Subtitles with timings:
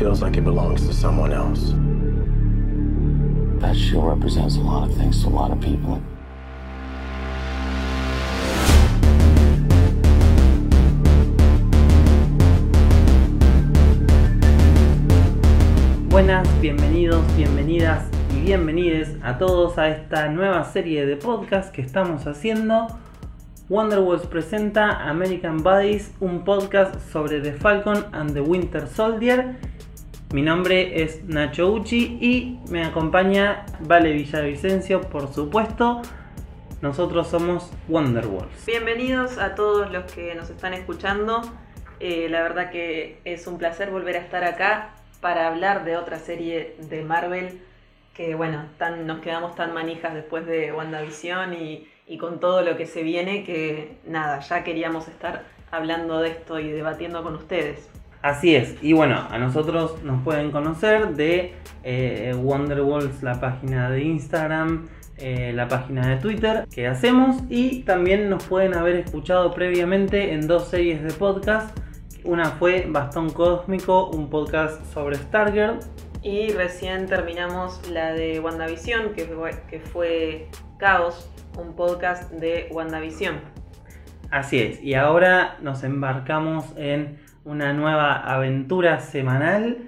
[0.00, 1.74] feels like it belongs to someone else.
[3.60, 6.00] That shield represents a lot of things to a lot of people.
[16.08, 22.26] Buenas, bienvenidos, bienvenidas y bienvenides a todos a esta nueva serie de podcast que estamos
[22.26, 22.86] haciendo.
[23.68, 29.58] Wonderwalls presenta American Buddies, un podcast sobre The Falcon and the Winter Soldier.
[30.32, 36.02] Mi nombre es Nacho Uchi y me acompaña Vale Villavicencio, por supuesto.
[36.80, 38.64] Nosotros somos Wonderwalls.
[38.64, 41.42] Bienvenidos a todos los que nos están escuchando.
[41.98, 46.20] Eh, la verdad que es un placer volver a estar acá para hablar de otra
[46.20, 47.60] serie de Marvel
[48.14, 52.76] que, bueno, tan, nos quedamos tan manijas después de WandaVision y, y con todo lo
[52.76, 57.90] que se viene que, nada, ya queríamos estar hablando de esto y debatiendo con ustedes.
[58.22, 64.02] Así es, y bueno, a nosotros nos pueden conocer de eh, Wonderwalls, la página de
[64.02, 70.32] Instagram, eh, la página de Twitter que hacemos y también nos pueden haber escuchado previamente
[70.34, 71.78] en dos series de podcast.
[72.24, 75.80] Una fue Bastón Cósmico, un podcast sobre Stargirl.
[76.22, 83.40] Y recién terminamos la de WandaVision, que fue, que fue Caos, un podcast de WandaVision.
[84.30, 89.78] Así es, y ahora nos embarcamos en una nueva aventura semanal,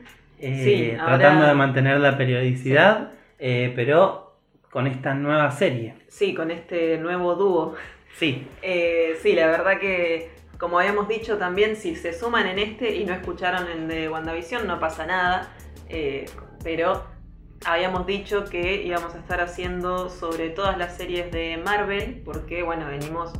[0.41, 4.37] eh, Sí, ahora- tratando de mantener la periodicidad, eh, pero
[4.71, 5.95] con esta nueva serie.
[6.09, 7.75] Sí, con este nuevo dúo.
[8.17, 12.95] Sí, Eh, sí, la verdad que, como habíamos dicho también, si se suman en este
[12.97, 15.49] y no escucharon en de WandaVision, no pasa nada.
[16.65, 17.05] Pero
[17.67, 22.87] habíamos dicho que íbamos a estar haciendo sobre todas las series de Marvel, porque, bueno,
[22.87, 23.33] venimos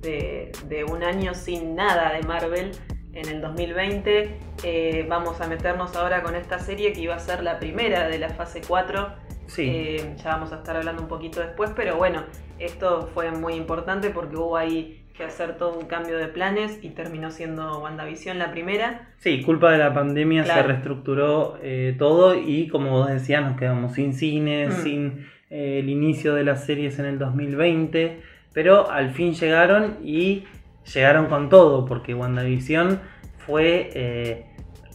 [0.00, 2.72] de, de un año sin nada de Marvel.
[3.14, 4.30] En el 2020
[4.62, 8.18] Eh, vamos a meternos ahora con esta serie que iba a ser la primera de
[8.18, 9.08] la fase 4
[9.46, 9.62] sí.
[9.74, 12.24] eh, ya vamos a estar hablando un poquito después, pero bueno,
[12.58, 16.90] esto fue muy importante porque hubo ahí que hacer todo un cambio de planes y
[16.90, 19.08] terminó siendo WandaVision la primera.
[19.18, 23.94] Sí, culpa de la pandemia se reestructuró eh, todo y como vos decías nos quedamos
[23.94, 24.72] sin cine, Mm.
[24.82, 28.20] sin el inicio de las series en el 2020,
[28.52, 30.44] pero al fin llegaron y
[30.92, 33.00] llegaron con todo porque WandaVision
[33.38, 34.46] fue eh,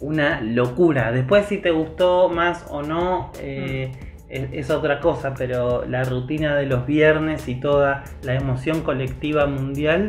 [0.01, 1.11] una locura.
[1.11, 3.91] Después si te gustó más o no eh,
[4.29, 9.45] es, es otra cosa, pero la rutina de los viernes y toda la emoción colectiva
[9.45, 10.07] mundial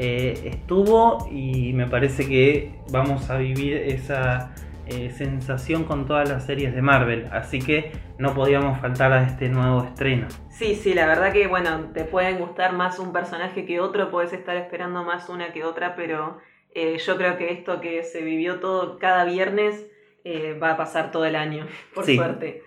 [0.00, 4.54] eh, estuvo y me parece que vamos a vivir esa
[4.88, 9.48] eh, sensación con todas las series de Marvel, así que no podíamos faltar a este
[9.48, 10.26] nuevo estreno.
[10.50, 14.32] Sí, sí, la verdad que bueno, te pueden gustar más un personaje que otro, puedes
[14.32, 16.38] estar esperando más una que otra, pero
[16.74, 19.86] eh, yo creo que esto que se vivió todo cada viernes
[20.24, 22.16] eh, va a pasar todo el año, por Sí.
[22.16, 22.62] suerte.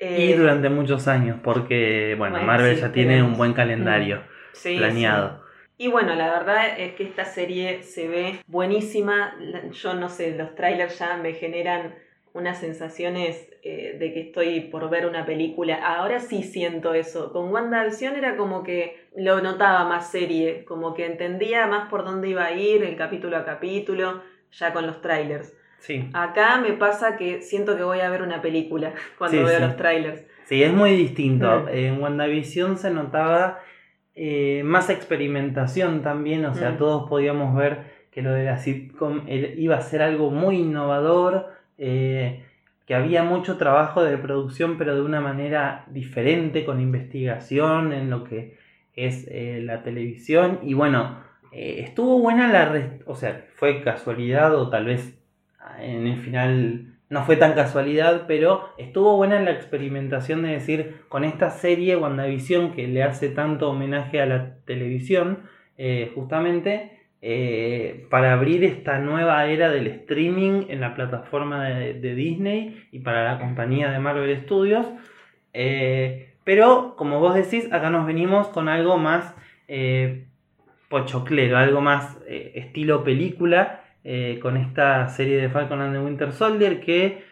[0.00, 4.22] Y durante muchos años, porque bueno, Bueno, Marvel sí, ya tiene un buen calendario
[4.52, 5.43] sí, planeado.
[5.76, 9.36] Y bueno, la verdad es que esta serie se ve buenísima.
[9.72, 11.94] Yo no sé, los trailers ya me generan
[12.32, 15.76] unas sensaciones eh, de que estoy por ver una película.
[15.96, 17.32] Ahora sí siento eso.
[17.32, 22.28] Con WandaVision era como que lo notaba más serie, como que entendía más por dónde
[22.28, 25.56] iba a ir, el capítulo a capítulo, ya con los trailers.
[25.78, 26.08] Sí.
[26.12, 29.62] Acá me pasa que siento que voy a ver una película cuando Sí, veo sí.
[29.64, 30.24] los trailers.
[30.46, 31.60] Sí, es muy distinto.
[31.62, 31.68] Mm.
[31.68, 33.60] En WandaVision se notaba
[34.16, 36.78] eh, más experimentación también, o sea, Mm.
[36.78, 41.48] todos podíamos ver que lo de la sitcom era- iba a ser algo muy innovador,
[41.78, 42.44] eh,
[42.86, 48.22] que había mucho trabajo de producción, pero de una manera diferente, con investigación en lo
[48.24, 48.56] que
[48.94, 50.60] es eh, la televisión.
[50.62, 51.18] Y bueno,
[51.50, 52.98] eh, estuvo buena la...
[53.06, 55.18] O sea, fue casualidad o tal vez
[55.58, 60.96] ah, en el final no fue tan casualidad, pero estuvo buena la experimentación de decir,
[61.08, 65.44] con esta serie WandaVision que le hace tanto homenaje a la televisión,
[65.78, 72.84] eh, justamente eh, para abrir esta nueva era del streaming en la plataforma de, Disney
[72.90, 74.84] y para la compañía de Marvel Studios.
[75.52, 79.36] Eh, pero, como vos decís, acá nos venimos con algo más
[80.88, 86.80] pochoclero, algo más estilo película, eh, con esta serie de Falcon and the Winter Soldier
[86.80, 87.24] que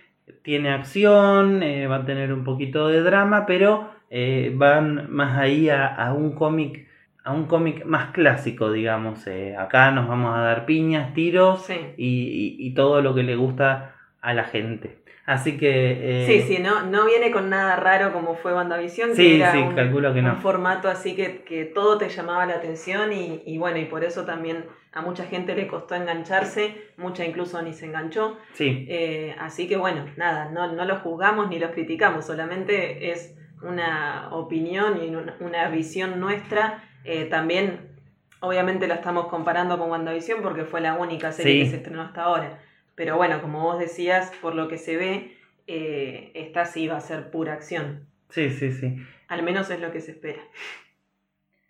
[0.43, 5.69] tiene acción, eh, va a tener un poquito de drama, pero eh, van más ahí
[5.69, 6.89] a, a un cómic
[7.25, 9.27] a un cómic más clásico, digamos.
[9.29, 11.75] eh, acá nos vamos a dar piñas, tiros Sí.
[11.97, 15.02] y, y- y todo lo que le gusta a la gente.
[15.25, 16.25] Así que...
[16.25, 19.53] eh, Sí, sí, no, no viene con nada raro como fue WandaVision, Sí, que era
[19.53, 20.33] sí, un, calculo que no.
[20.33, 24.03] un formato así que, que todo te llamaba la atención y, y bueno, y por
[24.05, 28.37] eso también a mucha gente le costó engancharse, mucha incluso ni se enganchó.
[28.55, 33.35] Sí, Eh, así que bueno, nada, no, no los juzgamos ni los criticamos, solamente es
[33.63, 36.83] una opinión y una, una visión nuestra.
[37.05, 37.93] Eh, también,
[38.41, 41.61] obviamente, la estamos comparando con WandaVision porque fue la única serie Sí.
[41.65, 42.59] que se estrenó hasta ahora.
[42.95, 45.37] Pero bueno, como vos decías, por lo que se ve,
[45.67, 48.07] eh, esta sí va a ser pura acción.
[48.29, 48.97] sí, sí, sí.
[49.29, 50.43] Al menos es lo que se espera.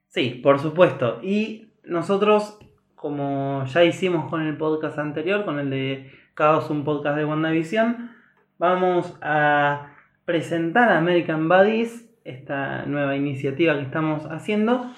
[0.09, 1.21] Sí, por supuesto.
[1.23, 2.59] Y nosotros,
[2.97, 8.11] como ya hicimos con el podcast anterior, con el de Caos, un podcast de WandaVision,
[8.59, 14.93] vamos a presentar a American Buddies, esta nueva iniciativa que estamos haciendo,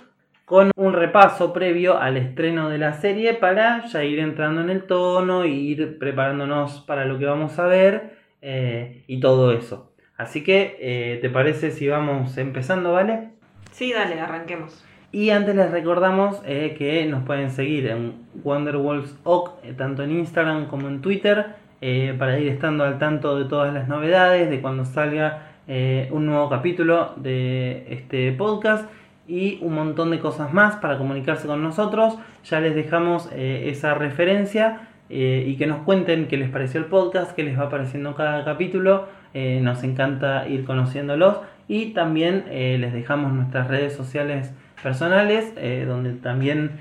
[0.44, 4.82] con un repaso previo al estreno de la serie para ya ir entrando en el
[4.82, 9.92] tono e ir preparándonos para lo que vamos a ver eh, y todo eso.
[10.16, 13.30] Así que, eh, ¿te parece si vamos empezando, vale?
[13.72, 14.84] Sí, dale, arranquemos.
[15.10, 20.88] Y antes les recordamos eh, que nos pueden seguir en eh, tanto en Instagram como
[20.88, 21.46] en Twitter,
[21.80, 26.26] eh, para ir estando al tanto de todas las novedades, de cuando salga eh, un
[26.26, 28.90] nuevo capítulo de este podcast
[29.26, 32.18] y un montón de cosas más para comunicarse con nosotros.
[32.44, 36.86] Ya les dejamos eh, esa referencia eh, y que nos cuenten qué les pareció el
[36.86, 39.08] podcast, qué les va pareciendo cada capítulo.
[39.32, 45.54] Eh, nos encanta ir conociéndolos y también les dejamos nuestras redes sociales personales,
[45.86, 46.72] donde también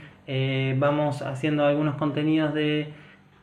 [0.78, 2.90] vamos haciendo algunos contenidos de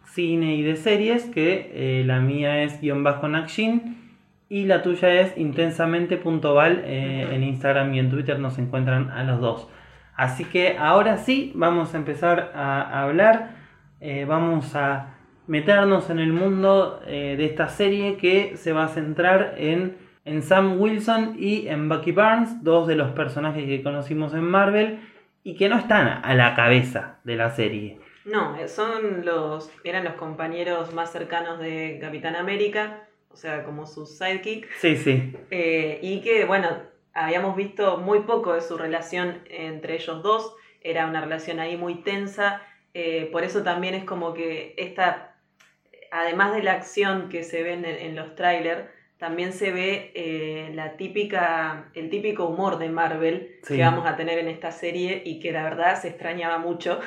[0.04, 3.99] cine y de series, que la mía es guion bajo Nakshin
[4.50, 9.40] y la tuya es intensamente.val eh, en Instagram y en Twitter nos encuentran a los
[9.40, 9.68] dos.
[10.16, 13.52] Así que ahora sí, vamos a empezar a, hablar,
[14.00, 15.14] eh, vamos a
[15.46, 20.42] meternos en el mundo eh, de esta serie que se va a centrar en, en
[20.42, 24.98] Sam Wilson y en Bucky Barnes, dos de los personajes que conocimos en Marvel
[25.44, 28.00] y que no están a la cabeza de la serie.
[28.24, 33.86] No, eh, son los, eran los compañeros más cercanos de Capitán América, o sea, como
[33.86, 34.68] sus sidekick.
[34.78, 36.68] Sí, sí, Eh, y que, bueno,
[37.12, 42.02] habíamos visto muy poco de su relación entre ellos dos, era una relación ahí muy
[42.02, 42.62] tensa,
[42.94, 45.36] eh, por eso también es como que esta,
[46.10, 48.82] además de la acción que se ve en, en los trailers,
[49.18, 53.76] también se ve eh, la típica, el típico humor de Marvel Sí.
[53.76, 57.00] que vamos a tener en esta serie y que la verdad se extrañaba mucho.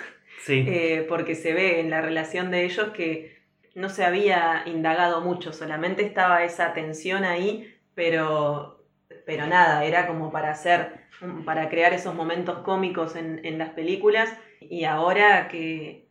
[0.45, 0.63] sí.
[0.67, 3.41] Eh, porque se ve en la relación de ellos que
[3.75, 8.83] no se había indagado mucho, solamente estaba esa tensión ahí, pero,
[9.25, 13.69] pero nada, era como para hacer, um, para crear esos momentos cómicos en, en las
[13.69, 14.31] películas
[14.61, 16.03] y ahora que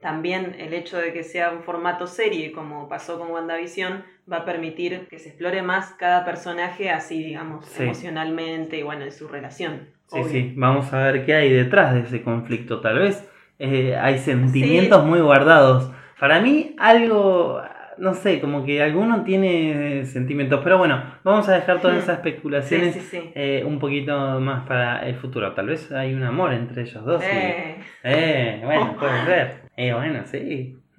[0.00, 4.02] también el hecho de que sea un formato serie, como pasó con WandaVision,
[4.32, 7.82] va a permitir que se explore más cada personaje así, digamos, Sí.
[7.82, 9.88] emocionalmente y bueno, en su relación.
[10.06, 10.28] Sí, obvio.
[10.30, 12.80] sí, vamos a ver qué hay detrás de ese conflicto.
[12.80, 13.28] Tal vez
[13.58, 15.92] eh, hay sentimientos muy guardados.
[16.20, 17.60] Para mí, algo,
[17.98, 20.60] no sé, como que alguno tiene sentimientos.
[20.62, 22.00] Pero bueno, vamos a dejar todas Hmm.
[22.00, 23.30] esas especulaciones Sí, sí, sí.
[23.34, 25.52] eh, un poquito más para el futuro.
[25.54, 27.22] Tal vez hay un amor entre ellos dos.
[27.22, 27.76] y- Eh.
[28.04, 29.62] Eh, bueno, puede ser.
[29.76, 30.76] Eh, bueno, sí.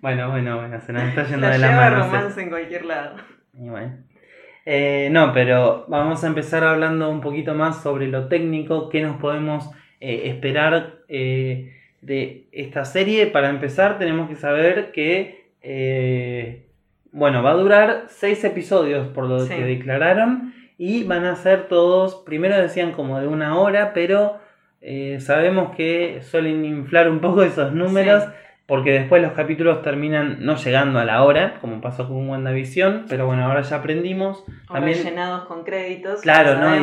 [0.00, 2.04] bueno, bueno, bueno, se nos está yendo La de la lleva mano.
[2.04, 3.16] romance en cualquier lado.
[3.54, 3.96] Y bueno.
[4.64, 9.16] Eh, no, pero vamos a empezar hablando un poquito más sobre lo técnico, qué nos
[9.16, 9.70] podemos
[10.00, 13.26] eh, esperar eh, de esta serie.
[13.28, 16.66] Para empezar, tenemos que saber que, eh,
[17.12, 19.54] bueno, va a durar seis episodios por lo Sí.
[19.54, 24.38] que declararon y van a ser todos, primero decían como de una hora, pero
[24.80, 28.24] eh, sabemos que suelen inflar un poco esos números.
[28.24, 28.30] Sí.
[28.64, 33.26] Porque después los capítulos terminan no llegando a la hora, como pasó con WandaVision, pero
[33.26, 34.44] bueno, ahora ya aprendimos.
[34.70, 36.22] O También, rellenados con créditos.
[36.22, 36.76] claro, ¿no?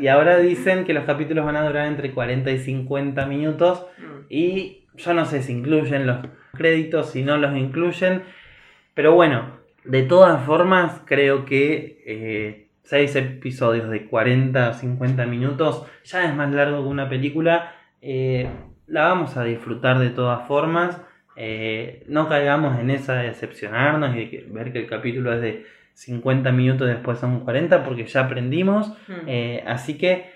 [0.00, 3.86] Y ahora dicen que los capítulos van a durar entre 40 y 50 minutos.
[4.28, 6.18] Y yo no sé si incluyen los
[6.52, 8.22] créditos, si no los incluyen.
[8.94, 15.86] Pero bueno, de todas formas, creo que eh, 6 episodios de 40 o 50 minutos
[16.04, 17.74] ya es más largo que una película.
[18.00, 18.48] Eh,
[18.86, 21.00] la vamos a disfrutar de todas formas.
[21.36, 25.66] Eh, no caigamos en esa de decepcionarnos y de ver que el capítulo es de
[25.94, 28.90] 50 minutos y después son 40 porque ya aprendimos.
[29.08, 29.12] Mm.
[29.26, 30.30] Eh, así que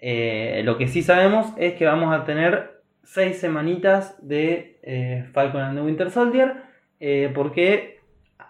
[0.00, 5.60] eh, lo que sí sabemos es que vamos a tener seis semanitas de eh, Falcon
[5.62, 6.54] and the Winter Soldier.
[7.02, 7.98] eh, porque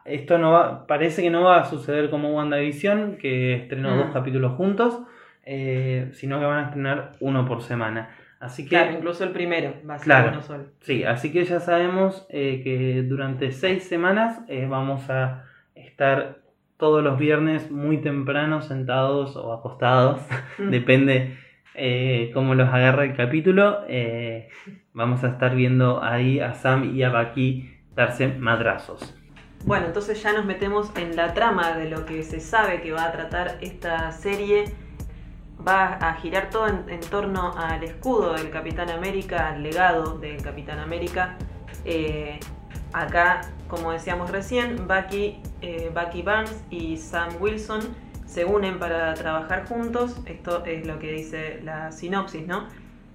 [0.04, 3.99] esto no va, parece que no va a suceder como WandaVision, que estrenó Mm.
[3.99, 5.00] dos capítulos juntos,
[5.47, 8.11] eh, sino que van a estrenar uno por semana.
[8.40, 10.28] Así que, Claro, incluso el primero va a ser Claro.
[10.33, 10.64] uno solo.
[10.80, 16.38] sí, así que ya sabemos que durante seis semanas vamos a estar
[16.76, 20.21] todos los viernes muy temprano sentados o acostados,
[20.59, 21.37] depende
[21.74, 23.84] eh, cómo los agarra el capítulo.
[23.88, 24.48] eh,
[24.92, 29.14] vamos a estar viendo ahí a Sam y a Baki darse madrazos.
[29.64, 33.04] Bueno, entonces ya nos metemos en la trama de lo que se sabe que va
[33.04, 34.64] a tratar esta serie.
[35.66, 40.78] Va a girar todo en, torno al escudo del Capitán América, al legado del Capitán
[40.78, 41.36] América.
[41.84, 42.40] Eh,
[42.94, 47.80] acá, como decíamos recién, Bucky, eh, Bucky Barnes y Sam Wilson
[48.30, 50.16] se unen para trabajar juntos.
[50.26, 52.68] Esto es lo que dice la sinopsis, ¿no?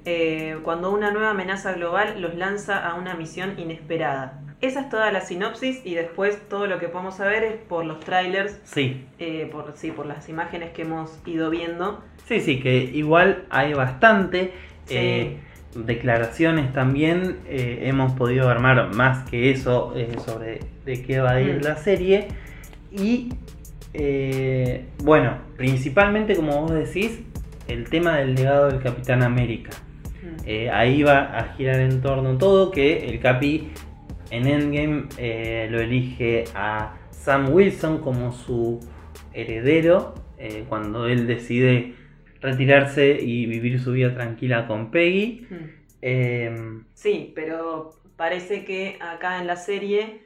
[0.03, 4.41] Eh, cuando una nueva amenaza global los lanza a una misión inesperada.
[4.61, 7.99] Esa es toda la sinopsis y después todo lo que podemos saber es por los
[8.01, 12.03] trailers, Sí, eh, por, sí, por las imágenes que hemos ido viendo.
[12.27, 14.53] sí, sí, que igual hay bastante.
[14.85, 14.95] Sí.
[14.97, 15.37] eh,
[15.75, 17.39] declaraciones también.
[17.47, 19.93] eh, hemos podido armar más que eso
[20.25, 21.63] sobre de qué va a ir Mm.
[21.63, 22.27] la serie.
[22.91, 23.29] Y
[23.97, 27.21] eh, bueno, principalmente como vos decís,
[27.67, 29.71] el tema del legado del Capitán América.
[30.45, 33.71] Eh, ahí va a girar en torno todo que el Capi
[34.31, 38.79] en Endgame eh, lo elige a Sam Wilson como su
[39.33, 41.95] heredero eh, cuando él decide
[42.41, 45.47] retirarse y vivir su vida tranquila con Peggy.
[45.49, 45.55] Mm.
[46.01, 50.21] Eh, Sí, pero parece que acá en la serie,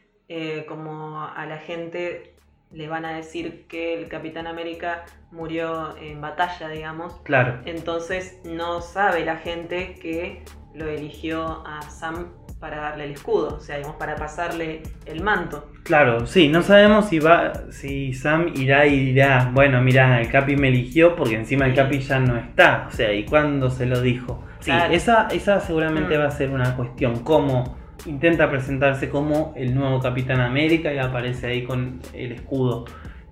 [0.67, 2.35] como a la gente
[2.71, 8.81] le van a decir que el Capitán América murió en batalla, digamos, claro, entonces no
[8.81, 12.27] sabe la gente que lo eligió a Sam
[12.59, 15.71] para darle el escudo, o sea, digamos, para pasarle el manto.
[15.83, 20.57] claro, sí, no sabemos si va, si Sam irá y dirá, bueno, mira, el Capi
[20.57, 21.73] me eligió porque encima el.
[21.73, 24.43] Capi ya no está, o sea, ¿y cuándo se lo dijo?
[24.59, 24.93] Sí, Claro.
[24.93, 26.21] esa, esa seguramente Mm.
[26.21, 31.47] va a ser una cuestión, cómo intenta presentarse como el nuevo Capitán América y aparece
[31.47, 32.85] ahí con el escudo.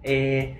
[0.04, 0.58] Eh,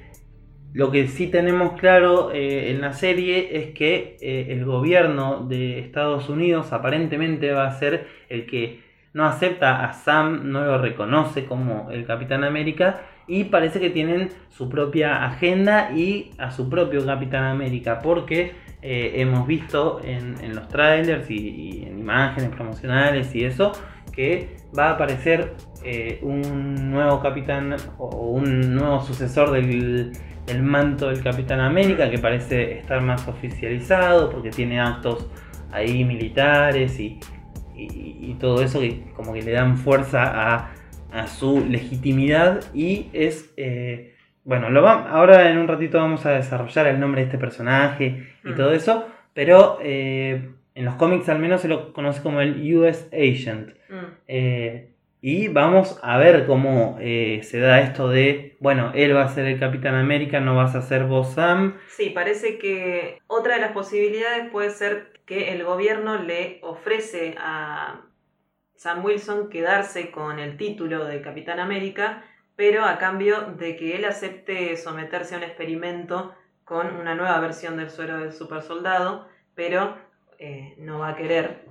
[0.74, 5.80] lo que sí tenemos claro eh, en la serie es que eh, el gobierno de
[5.80, 8.82] Estados Unidos aparentemente va a ser el que
[9.14, 14.30] no acepta a Sam, no lo reconoce como el Capitán América y parece que tienen
[14.50, 20.68] su propia agenda y a su propio Capitán América porque hemos visto en, en los
[20.68, 23.74] trailers y, y en imágenes promocionales y eso
[24.18, 25.54] que va a aparecer
[25.86, 30.12] eh, un nuevo capitán o un nuevo sucesor del,
[30.48, 35.30] del manto del Capitán América que parece estar más oficializado porque tiene actos
[35.72, 37.20] ahí militares y,
[37.76, 40.72] y- y todo eso que como que le dan fuerza a,
[41.12, 46.32] a su legitimidad y es eh, bueno lo va- ahora en un ratito vamos a
[46.32, 48.56] desarrollar el nombre de este personaje y Mm.
[48.56, 49.06] todo eso
[49.36, 54.06] pero eh, en los cómics al menos se lo conoce como el US Agent Mm.
[54.28, 59.30] eh, y vamos a ver cómo eh, se da esto de, bueno, él va a
[59.30, 61.78] ser el Capitán América, no vas a ser vos Sam.
[61.88, 68.02] Sí, parece que otra de las posibilidades puede ser que el gobierno le ofrece a
[68.76, 72.24] Sam Wilson quedarse con el título de Capitán América,
[72.56, 77.78] pero a cambio de que él acepte someterse a un experimento con una nueva versión
[77.78, 79.96] del suero del super soldado, pero
[80.40, 81.62] eh, no va a querer,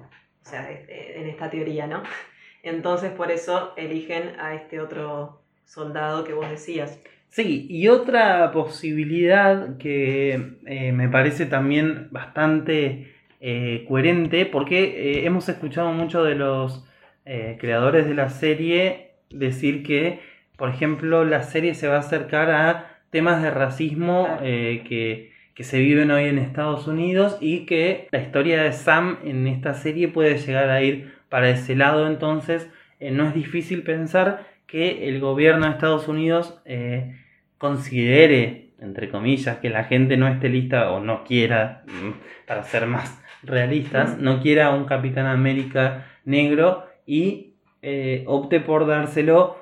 [0.42, 2.02] o sea, eh, en esta teoría, ¿no?
[2.62, 7.00] Entonces por eso eligen a este otro soldado que vos decías.
[7.28, 15.49] Sí, y otra posibilidad que eh, me parece también bastante eh, coherente, porque eh, hemos
[15.49, 16.85] escuchado mucho de los
[17.25, 20.20] eh, creadores de la serie decir que,
[20.56, 25.64] por ejemplo, la serie se va a acercar a temas de racismo eh, que, que
[25.64, 30.06] se viven hoy en Estados Unidos y que la historia de Sam en esta serie
[30.06, 32.70] puede llegar a ir para ese lado, entonces
[33.00, 37.16] eh, no es difícil pensar que el gobierno de Estados Unidos eh,
[37.56, 42.86] considere, entre comillas, que la gente no esté lista o no quiera, mm, para ser
[42.86, 44.25] más realistas, Mm.
[44.25, 49.56] no quiera un Capitán América negro y eh, opte por dárselo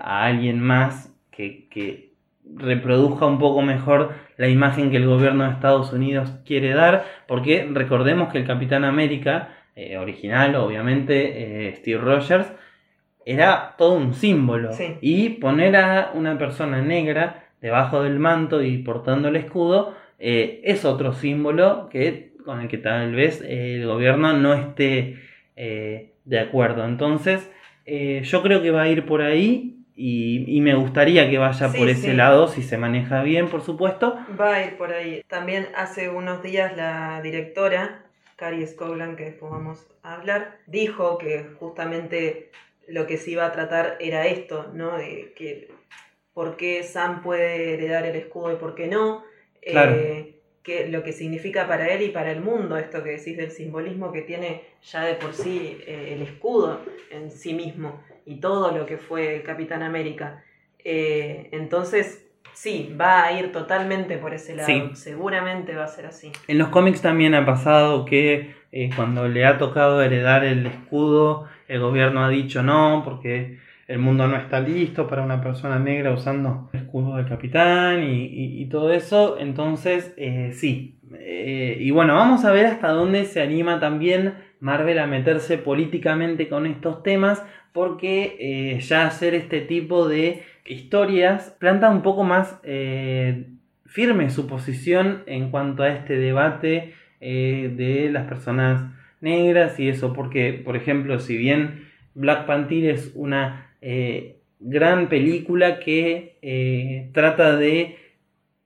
[0.00, 2.12] a alguien más que, que
[2.56, 7.68] reproduzca un poco mejor la imagen que el gobierno de Estados Unidos quiere dar, porque
[7.70, 12.52] recordemos que el Capitán América eh, original, obviamente, eh, Steve Rogers,
[13.26, 14.72] era todo un símbolo.
[14.72, 14.96] Sí.
[15.00, 20.84] Y poner a una persona negra debajo del manto y portando el escudo eh, es
[20.84, 25.16] otro símbolo que, con el que tal vez el gobierno no esté
[25.56, 26.84] de acuerdo.
[26.84, 27.50] Entonces,
[27.84, 29.77] yo creo que va a ir por ahí.
[30.00, 32.12] Y, y me gustaría que vaya Sí, por ese sí.
[32.12, 34.16] lado, si se maneja bien, por supuesto.
[34.40, 35.22] Va a ir por ahí.
[35.26, 38.04] También hace unos días la directora
[38.36, 42.50] Cary Scoglan, que después vamos a hablar, dijo que justamente
[42.86, 44.96] lo que se iba a tratar era esto, ¿no?
[44.96, 45.68] De que
[46.32, 49.24] por qué Sam puede heredar el escudo y por qué no.
[49.60, 49.96] Claro.
[49.96, 53.50] Eh, que lo que significa para él y para el mundo, esto que decís del
[53.50, 58.76] simbolismo que tiene ya de por sí eh, el escudo en sí mismo y todo
[58.76, 60.42] lo que fue el Capitán América.
[60.84, 64.68] Eh, entonces, sí, va a ir totalmente por ese lado.
[64.68, 64.82] Sí.
[64.94, 66.30] Seguramente va a ser así.
[66.46, 71.46] En los cómics también ha pasado que eh, cuando le ha tocado heredar el escudo,
[71.68, 76.12] el gobierno ha dicho no, porque el mundo no está listo para una persona negra
[76.12, 79.38] usando el escudo del capitán y, y- y todo eso.
[79.38, 80.98] Entonces, eh, sí.
[81.18, 86.48] Eh, y bueno, vamos a ver hasta dónde se anima también Marvel a meterse políticamente
[86.48, 92.58] con estos temas, porque eh, ya hacer este tipo de historias planta un poco más
[92.64, 93.46] eh,
[93.86, 100.12] firme su posición en cuanto a este debate eh, de las personas negras y eso,
[100.12, 103.66] porque, por ejemplo, si bien Black Panther es una
[104.60, 107.96] gran película que trata de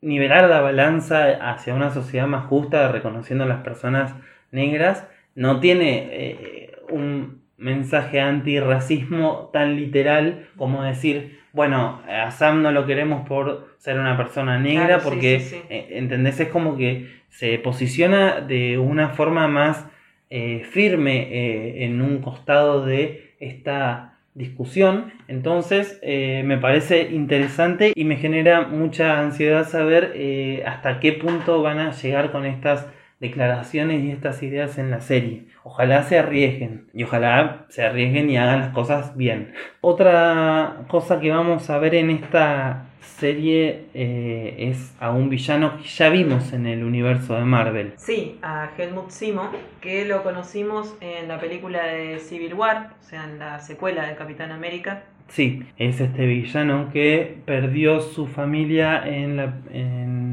[0.01, 4.15] nivelar la balanza hacia una sociedad más justa, reconociendo a las personas
[4.51, 12.73] negras, no tiene eh, un mensaje antirracismo tan literal como decir, bueno, a Sam no
[12.73, 15.63] lo queremos por ser una persona negra, Claro, porque, sí, sí.
[15.69, 16.41] eh, ¿entendés?
[16.41, 19.87] Es como que se posiciona de una forma más
[20.31, 25.13] eh, firme eh, en un costado de esta discusión.
[25.29, 31.79] Entonces eh, me parece interesante y me genera mucha ansiedad saber hasta qué punto van
[31.81, 32.87] a llegar con estas
[33.23, 35.47] declaraciones y estas ideas en la serie.
[35.65, 39.55] Ojalá se arriesguen y ojalá se arriesguen y hagan las cosas bien.
[39.81, 45.85] Otra cosa que vamos a ver en esta serie eh, es a un villano que
[45.85, 47.93] ya vimos en el universo de Marvel.
[47.97, 49.51] Sí, a Helmut Simo,
[49.81, 54.17] que lo conocimos en la película de Civil War, o sea, en la secuela de
[54.17, 55.05] Capitán América.
[55.29, 60.32] Sí, es este villano que perdió su familia en, la- en-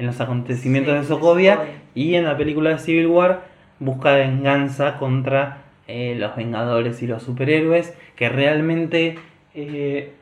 [0.00, 1.60] en los acontecimientos Sí, de Sokovia
[1.94, 3.42] y en la película de Civil War
[3.78, 9.18] busca venganza contra eh, los Vengadores y los superhéroes, que realmente
[9.54, 10.12] eh,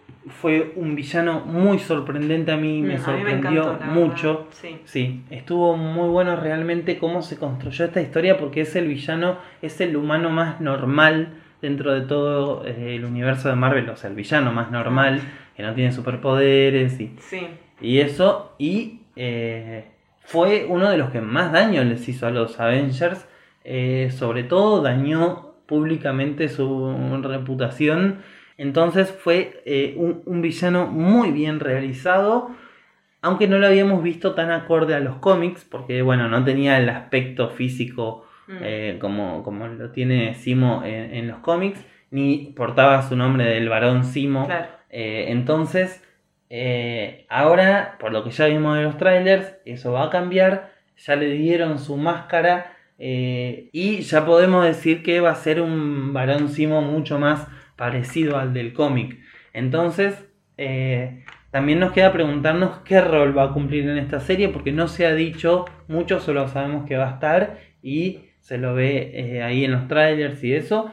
[0.41, 4.47] fue un villano muy sorprendente a mí, me Mm, mí sorprendió encantó, mucho.
[4.51, 4.77] Sí.
[4.85, 9.81] Sí, estuvo muy bueno realmente cómo se construyó esta historia porque es el villano, es
[9.81, 14.17] el humano más normal dentro de todo eh, el universo de Marvel, o sea, el
[14.17, 15.21] villano más normal,
[15.57, 17.41] que no tiene superpoderes y, Sí,
[17.81, 19.85] y eso, y eh,
[20.21, 23.27] fue uno de los que más daño les hizo a los Avengers,
[23.65, 28.21] eh, sobre todo dañó públicamente su reputación,
[28.57, 32.51] entonces fue eh, un, un villano muy bien realizado,
[33.21, 36.89] aunque no lo habíamos visto tan acorde a los cómics, porque bueno, no tenía el
[36.89, 38.99] aspecto físico Mm.
[38.99, 44.05] como, como lo tiene Simo en, en los cómics, ni portaba su nombre del varón
[44.05, 44.47] Simo.
[44.47, 44.69] claro.
[44.89, 46.03] Entonces,
[46.51, 50.73] eh, ahora, por lo que ya vimos de los trailers, eso va a cambiar.
[50.97, 56.13] Ya le dieron su máscara eh, y ya podemos decir que va a ser un
[56.13, 59.19] varón Simo mucho más parecido al del cómic.
[59.53, 60.25] Entonces,
[60.57, 64.89] eh, también nos queda preguntarnos qué rol va a cumplir en esta serie, porque no
[64.89, 69.65] se ha dicho mucho, solo sabemos que va a estar y se lo ve ahí
[69.65, 70.91] en los trailers y eso.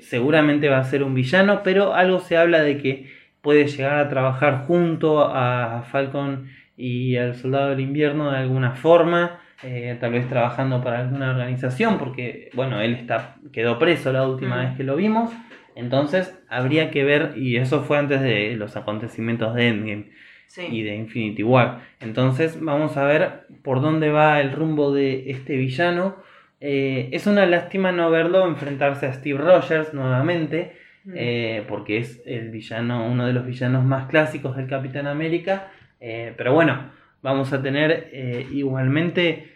[0.00, 4.08] Seguramente va a ser un villano, pero algo se habla de que puede llegar a
[4.08, 10.28] trabajar junto a Falcon y al Soldado del Invierno de alguna forma, eh, tal vez
[10.28, 14.60] trabajando para alguna organización, porque bueno, él está, quedó preso la última Mm.
[14.66, 15.30] vez que lo vimos,
[15.74, 20.10] entonces habría que ver, y eso fue antes de los acontecimientos de Endgame
[20.46, 20.66] Sí.
[20.70, 21.80] y de Infinity War.
[22.00, 26.16] Entonces vamos a ver por dónde va el rumbo de este villano.
[26.60, 30.72] Eh, es una lástima no verlo enfrentarse a Steve Rogers nuevamente,
[31.04, 31.12] Mm.
[31.14, 35.70] eh, porque es el villano, uno de los villanos más clásicos del Capitán América.
[36.00, 36.90] Eh, pero bueno,
[37.22, 39.54] vamos a tener eh, igualmente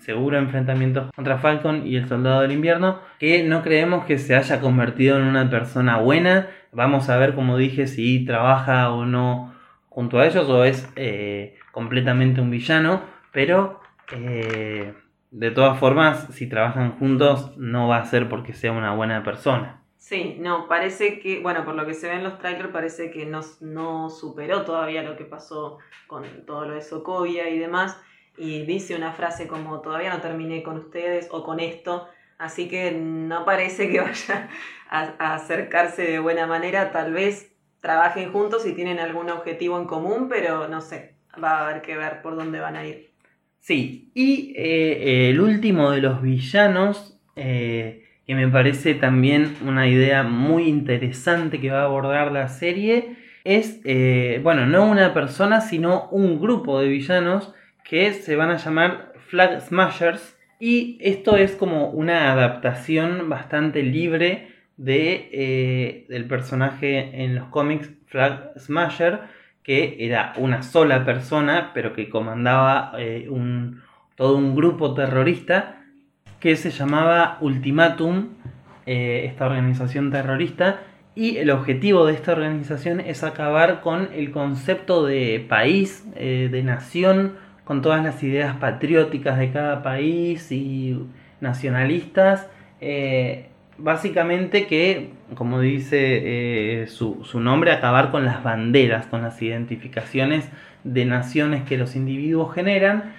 [0.00, 4.60] seguro enfrentamientos contra Falcon y el Soldado del Invierno, que no creemos que se haya
[4.60, 6.48] convertido en una persona buena.
[6.72, 9.54] Vamos a ver, como dije, si trabaja o no
[9.88, 10.86] junto a ellos o es
[11.72, 13.00] completamente un villano,
[13.32, 19.22] pero de todas formas, si trabajan juntos, no va a ser porque sea una buena
[19.24, 19.83] persona.
[20.04, 23.24] Sí, no, parece que, bueno, por lo que se ve en los trailers, parece que
[23.24, 27.98] no, no superó todavía lo que pasó con todo lo de Sokovia y demás.
[28.36, 32.06] Y dice una frase como, todavía no terminé con ustedes o con esto.
[32.36, 34.50] Así que no parece que vaya
[34.90, 36.92] a, acercarse de buena manera.
[36.92, 41.66] Tal vez trabajen juntos y tienen algún objetivo en común, pero no sé, va a
[41.66, 43.10] haber que ver por dónde van a ir.
[43.58, 50.22] Sí, y eh, el último de los villanos, eh, que me parece también una idea
[50.22, 56.08] muy interesante que va a abordar la serie, es, eh, bueno, no una persona, sino
[56.10, 57.52] un grupo de villanos
[57.84, 60.38] que se van a llamar Flag Smashers.
[60.58, 68.52] Y esto es como una adaptación bastante libre de, del personaje en los cómics Flag
[68.58, 69.20] Smasher
[69.64, 73.82] que era una sola persona, pero que comandaba eh, un,
[74.14, 75.83] todo un grupo terrorista
[76.44, 78.28] que se llamaba Ultimatum,
[78.86, 80.82] eh, esta organización terrorista,
[81.16, 86.62] y el objetivo de esta organización es acabar con el concepto de país, eh, de
[86.62, 87.32] nación,
[87.64, 91.04] con todas las ideas patrióticas de cada país y
[91.40, 92.46] nacionalistas
[93.78, 100.48] básicamente que, como dice eh, su, nombre, acabar con las banderas, con las identificaciones
[100.84, 103.14] de naciones que los individuos generan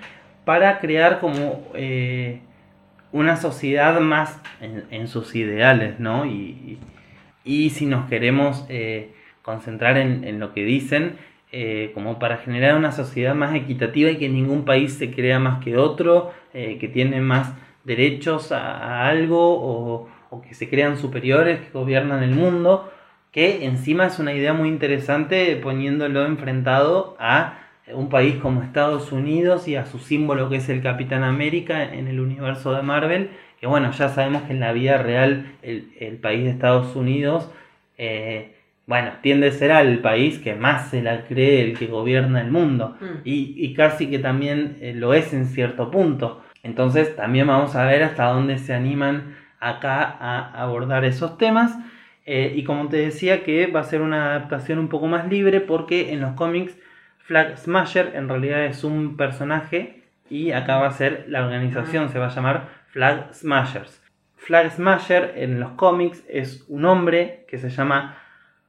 [0.45, 2.39] para crear como eh,
[3.15, 6.25] una sociedad más en, sus ideales, ¿no?
[6.25, 6.79] Y,
[7.69, 11.15] si nos queremos eh, concentrar en, lo que dicen,
[11.93, 15.77] como para generar una sociedad más equitativa y que ningún país se crea más que
[15.77, 17.53] otro, que tiene más
[17.85, 22.91] derechos a algo o, que se crean superiores que gobiernan el mundo,
[23.31, 29.67] que encima es una idea muy interesante poniéndolo enfrentado a un país como Estados Unidos
[29.67, 33.67] y a su símbolo que es el Capitán América en el universo de Marvel, que
[33.67, 37.51] bueno, ya sabemos que en la vida real el, país de Estados Unidos,
[37.97, 38.55] eh,
[38.87, 42.51] bueno, tiende a ser el país que más se la cree el que gobierna el
[42.51, 43.21] mundo, mm.
[43.23, 46.41] y, casi que también eh, lo es en cierto punto.
[46.63, 51.77] Entonces también vamos a ver hasta dónde se animan acá a abordar esos temas.
[52.25, 55.61] Eh, y como te decía que va a ser una adaptación un poco más libre
[55.61, 56.75] porque en los cómics
[57.25, 62.19] Flag Smasher en realidad es un personaje y acá va a ser la organización, se
[62.19, 64.03] va a llamar Flag Smashers.
[64.37, 68.17] Flag Smasher en los cómics es un hombre que se llama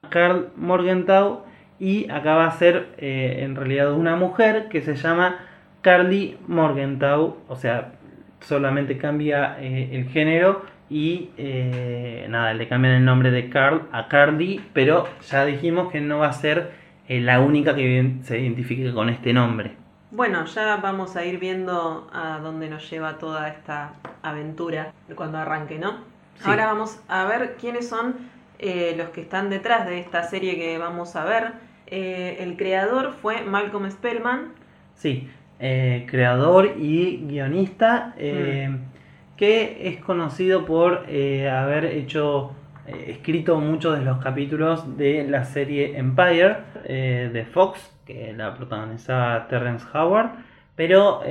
[0.08, 1.44] Carl Morgenthau
[1.78, 5.38] y acá va a ser eh, en realidad una mujer que se llama
[5.82, 7.92] Carly Morgenthau, o sea,
[8.40, 14.08] solamente cambia eh, el género y eh, nada, le cambian el nombre de Carl a
[14.08, 18.92] Cardi, pero ya dijimos que no va a ser eh, la única que se identifique
[18.92, 19.72] con este nombre.
[20.10, 25.78] Bueno, ya vamos a ir viendo a dónde nos lleva toda esta aventura cuando arranque,
[25.78, 25.98] ¿no?
[26.44, 28.14] Ahora vamos a ver quiénes son
[28.58, 31.52] eh, los que están detrás de esta serie que vamos a ver.
[31.86, 34.52] el creador fue Malcolm Spellman.
[34.94, 38.14] Sí, creador y guionista.
[38.18, 38.96] Mm
[39.36, 42.52] que es conocido por eh, haber hecho,
[42.86, 48.54] eh, escrito muchos de los capítulos de la serie Empire eh, de Fox, que la
[48.56, 50.30] protagonizaba Terrence Howard,
[50.76, 51.22] pero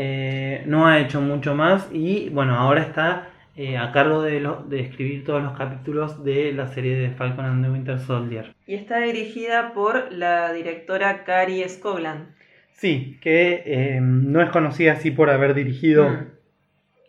[0.66, 3.30] no ha hecho mucho más y bueno, ahora está
[3.80, 7.72] a cargo de, de, escribir todos los capítulos de la serie de Falcon and the
[7.72, 8.54] Winter Soldier.
[8.66, 12.36] Y está dirigida por la directora Carrie Scogland.
[12.74, 16.10] Sí, que no es conocida así por haber dirigido...
[16.10, 16.36] Mm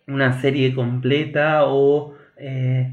[0.06, 2.92] una serie completa o eh,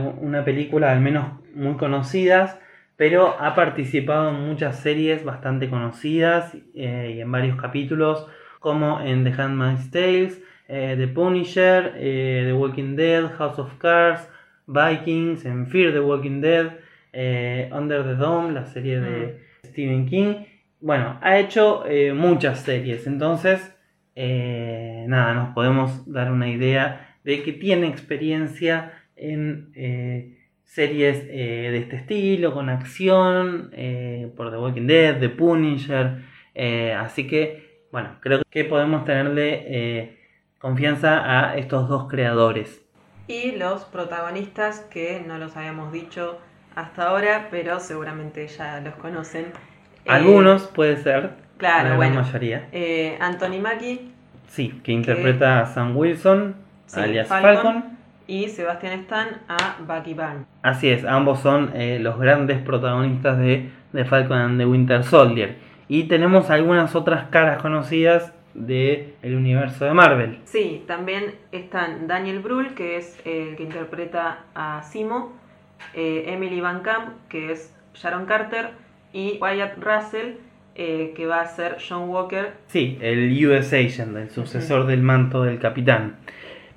[0.00, 2.58] una película al menos muy conocidas,
[2.96, 8.26] pero ha participado en muchas series bastante conocidas eh, y en varios capítulos,
[8.60, 14.28] como en The Handmaid's Tales, eh, The Punisher, The Walking Dead, House of Cards,
[14.66, 16.72] Vikings, en Fear the Walking Dead,
[17.72, 19.66] Under the Dome, la serie de mm.
[19.66, 20.34] Stephen King.
[20.80, 23.74] Bueno, ha hecho muchas series, entonces
[24.16, 31.68] eh, nada, nos podemos dar una idea de que tiene experiencia en eh, series eh,
[31.70, 33.70] de este estilo, con acción,
[34.36, 36.22] por The Walking Dead, The Punisher,
[36.98, 40.18] así que, bueno, creo que podemos tenerle
[40.58, 42.82] confianza a estos dos creadores.
[43.26, 46.38] Y los protagonistas que no los habíamos dicho
[46.74, 49.46] hasta ahora, pero seguramente ya los conocen.
[50.06, 51.30] Algunos puede ser.
[51.56, 52.16] Claro, bueno.
[52.16, 52.68] mayoría.
[52.72, 54.10] Eh, Anthony Mackie.
[54.48, 56.56] Sí, que interpreta a Sam Wilson,
[56.94, 57.96] alias Falcon,
[58.26, 60.46] Y Sebastian Stan a Bucky Barnes.
[60.62, 63.70] Así es, ambos son eh, los grandes protagonistas de,
[64.04, 65.56] Falcon and the Winter Soldier.
[65.88, 70.38] Y tenemos algunas otras caras conocidas del el universo de Marvel.
[70.44, 75.32] Sí, también están Daniel Brühl, que es el que interpreta a Simo,
[75.92, 78.70] eh, Emily Van Camp, que es Sharon Carter,
[79.12, 80.34] y Wyatt Russell,
[80.76, 82.54] eh, que va a ser John Walker.
[82.66, 86.16] Sí, el US Agent, el sucesor del manto del capitán.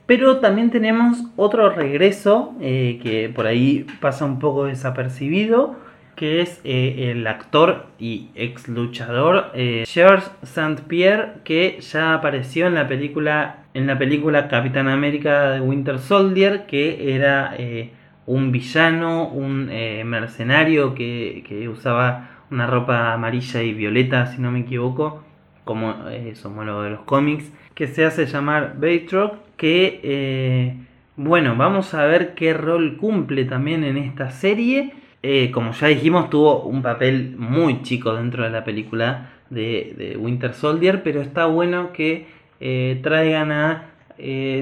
[0.07, 5.75] Pero también tenemos otro regreso eh, que por ahí pasa un poco desapercibido,
[6.17, 10.81] que es eh, el actor y ex luchador eh, George St.
[10.87, 16.65] Pierre, que ya apareció en la película en la película Capitán América de Winter Soldier,
[16.65, 17.91] que era eh,
[18.25, 19.67] un villano, un
[20.05, 25.23] mercenario que, que usaba una ropa amarilla y violeta, si no me equivoco,
[25.67, 30.75] como eh, es homólogo de los cómics, que se hace llamar Baytrock, que eh,
[31.15, 34.93] bueno, vamos a ver qué rol cumple también en esta serie.
[35.21, 40.53] Eh, como ya dijimos, tuvo un papel muy chico dentro de la película de, Winter
[40.53, 42.25] Soldier, pero está bueno que
[43.01, 43.91] traigan a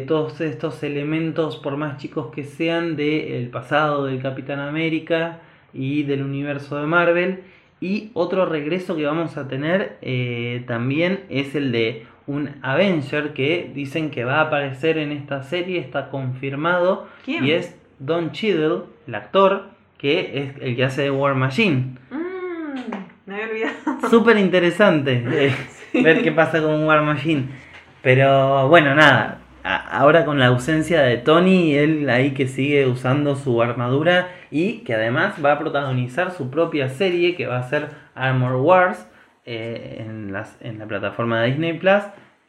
[0.08, 5.40] todos estos elementos, por más chicos que sean, del pasado del Capitán América
[5.74, 7.44] y del universo de Marvel.
[7.82, 13.72] Y otro regreso que vamos a tener eh, también es el de un Avenger que
[13.74, 17.08] dicen que va a aparecer en esta serie, está confirmado.
[17.24, 17.46] ¿Quién?
[17.46, 21.98] Y es Don Cheadle, el actor, que es el que hace de War Machine.
[22.10, 22.92] Mm,
[23.26, 24.10] me había olvidado.
[24.10, 25.56] Súper interesante eh,
[25.94, 27.50] ver qué pasa con War Machine.
[28.02, 29.42] Pero bueno, nada.
[29.68, 34.94] Ahora con la ausencia de Tony, él ahí que sigue usando su armadura y que
[34.94, 39.08] además va a protagonizar su propia serie que va a ser Armor Wars
[39.44, 42.04] eh, en, la plataforma de Disney Plus.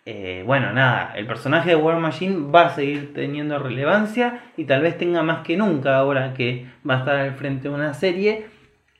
[0.04, 4.82] Eh, bueno, nada, el personaje de War Machine va a seguir teniendo relevancia y tal
[4.82, 8.48] vez tenga más que nunca ahora que va a estar al frente de una serie.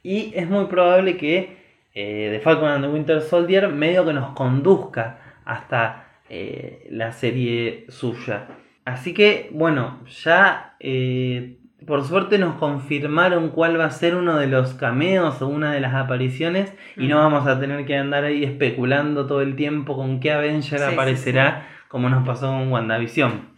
[0.03, 1.59] Y es muy probable que
[1.93, 7.87] eh, The Falcon and the Winter Soldier medio que nos conduzca hasta eh, la serie
[7.89, 8.49] suya.
[8.85, 14.47] Así que, bueno, ya eh, por suerte nos confirmaron cuál va a ser uno de
[14.47, 18.45] los cameos o una de las apariciones y no vamos a tener que andar ahí
[18.45, 23.51] especulando todo el tiempo con qué Avenger Sí, sí, aparecerá, como nos pasó con WandaVision.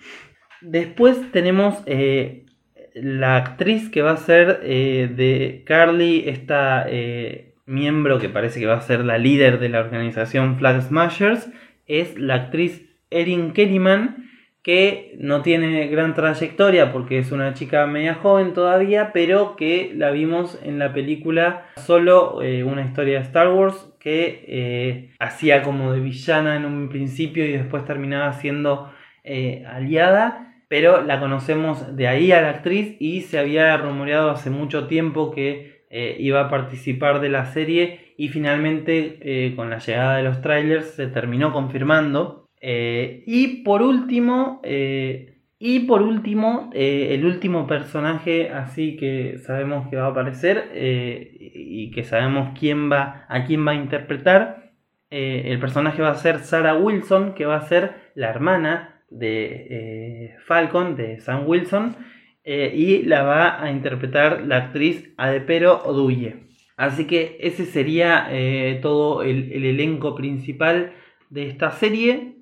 [0.60, 2.46] Después tenemos eh,
[2.94, 8.66] la actriz que va a ser eh, de Carly, esta eh, miembro que parece que
[8.66, 11.48] va a ser la líder de la organización Flag Smashers,
[11.88, 14.28] es la actriz Erin Kellyman,
[14.62, 20.10] que no tiene gran trayectoria porque es una chica media joven todavía, pero que la
[20.10, 25.92] vimos en la película solo eh, una historia de Star Wars que eh, hacía como
[25.92, 28.92] de villana en un principio y después terminaba siendo
[29.24, 30.44] eh, aliada.
[30.68, 35.30] Pero la conocemos de ahí a la actriz y se había rumoreado hace mucho tiempo
[35.30, 35.78] que
[36.18, 40.90] iba a participar de la serie y finalmente eh, con la llegada de los trailers
[40.90, 42.50] se terminó confirmando.
[42.60, 49.96] Eh, y por último, eh, y por último, el último personaje así que sabemos que
[49.96, 54.72] va a aparecer y que sabemos quién va, a quién va a interpretar.
[55.10, 60.94] El personaje va a ser Sarah Wilson, que va a ser la hermana de Falcon,
[60.96, 61.96] de Sam Wilson,
[62.44, 66.47] y la va a interpretar la actriz Adepero Oduye.
[66.78, 70.94] Así que ese sería eh, todo el, el elenco principal
[71.30, 72.36] de esta serie.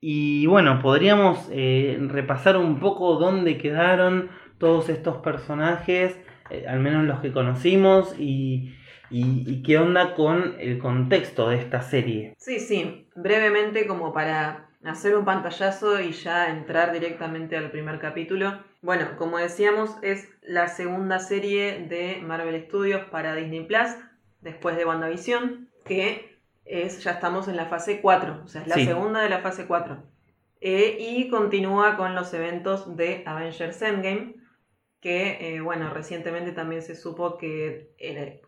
[0.00, 6.18] Y bueno, podríamos eh, repasar un poco dónde quedaron todos estos personajes,
[6.50, 8.74] eh, al menos los que conocimos, y,
[9.10, 12.34] y- y qué onda con el contexto de esta serie.
[12.38, 18.60] Sí, sí, brevemente como para hacer un pantallazo y ya entrar directamente al primer capítulo.
[18.86, 23.88] Bueno, como decíamos, es la segunda serie de Marvel Studios para Disney Plus,
[24.42, 28.76] después de WandaVision, que es, ya estamos en la fase 4, o sea, es la
[28.76, 28.84] Sí.
[28.86, 30.04] segunda de la fase 4.
[30.60, 34.36] Eh, y continúa con los eventos de Avengers Endgame,
[35.00, 37.90] que, eh, bueno, recientemente también se supo que,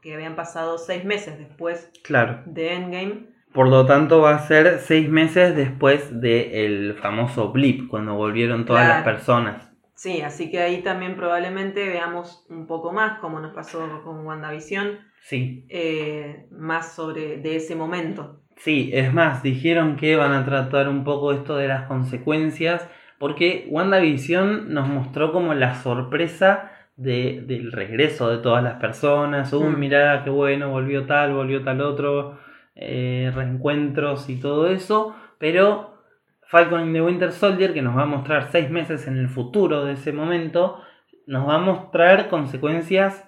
[0.01, 2.42] que habían pasado seis meses después Claro.
[2.46, 3.27] de Endgame.
[3.53, 8.87] Por lo tanto, va a ser seis meses después del famoso blip, cuando volvieron todas
[8.87, 9.67] las personas.
[9.98, 15.00] Sí, así que ahí también probablemente veamos un poco más, como nos pasó con WandaVision,
[15.20, 18.40] Sí, eh, más sobre de ese momento.
[18.56, 23.66] Sí, es más, dijeron que van a tratar un poco esto de las consecuencias, porque
[23.70, 29.52] WandaVision nos mostró como la sorpresa de- del regreso de todas las personas.
[29.52, 29.78] Uy, Mm.
[29.80, 32.38] mirá, qué bueno, volvió tal, volvió tal otro,
[32.76, 35.97] eh, reencuentros y todo eso, pero
[36.48, 39.84] Falcon and the Winter Soldier, que nos va a mostrar seis meses en el futuro
[39.84, 40.82] de ese momento,
[41.26, 43.24] nos va a mostrar consecuencias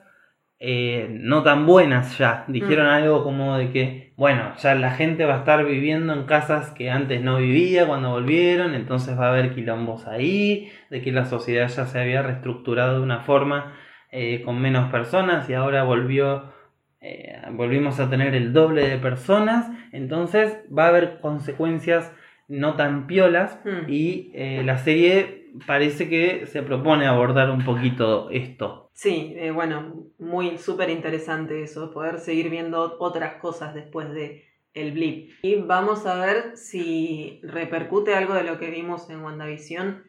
[0.63, 2.45] eh, no tan buenas ya.
[2.47, 2.91] Dijeron Mm.
[2.91, 6.91] algo como de que, bueno, ya la gente va a estar viviendo en casas que
[6.91, 11.69] antes no vivía cuando volvieron, entonces va a haber quilombos ahí, de que la sociedad
[11.69, 13.75] ya se había reestructurado de una forma
[14.13, 16.53] eh, con menos personas y ahora volvió,
[17.01, 22.13] eh, volvimos a tener el doble de personas, entonces va a haber consecuencias
[22.51, 23.89] no tan piolas Mm.
[23.89, 28.91] y eh, la serie parece que se propone abordar un poquito esto.
[28.93, 34.93] Sí, eh, bueno, muy súper interesante eso, poder seguir viendo otras cosas después de el
[34.93, 35.31] blip.
[35.43, 40.05] Y vamos a ver si repercute algo de lo que vimos en WandaVision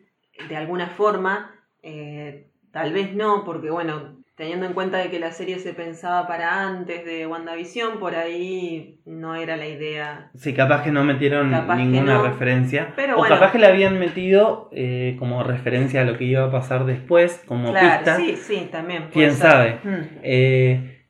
[0.49, 1.55] de alguna forma.
[1.83, 6.25] Eh, tal vez no, porque bueno, teniendo en cuenta de que la serie se pensaba
[6.27, 10.31] para antes de WandaVision, por ahí no era la idea.
[10.35, 12.93] Sí, capaz que no metieron Capaz ninguna no, referencia.
[12.95, 13.35] pero o bueno.
[13.35, 17.43] capaz que le habían metido eh, como referencia a lo que iba a pasar después,
[17.45, 18.15] como Claro, pista.
[18.17, 19.05] sí, sí, también.
[19.13, 19.51] ¿Quién ser.
[19.51, 19.79] sabe?
[19.83, 20.07] Mm.
[20.23, 21.05] Eh,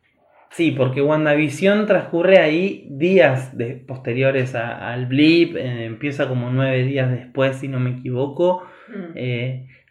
[0.50, 6.84] sí, porque WandaVision transcurre ahí días de- posteriores a- al blip, eh, empieza como nueve
[6.84, 8.64] días después, si no me equivoco.
[8.90, 9.18] Mm.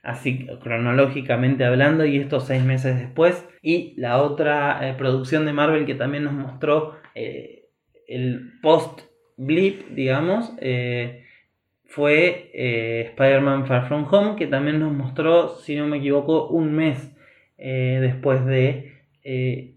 [0.02, 3.46] Así cronológicamente hablando y estos seis meses después.
[3.62, 7.68] Y la otra eh, producción de Marvel que también nos mostró eh,
[8.08, 9.02] el post
[9.36, 11.24] blip digamos eh,
[11.86, 12.50] fue
[13.10, 17.16] Spider-Man Far From Home que también nos mostró si no me equivoco un mes
[17.58, 18.94] después de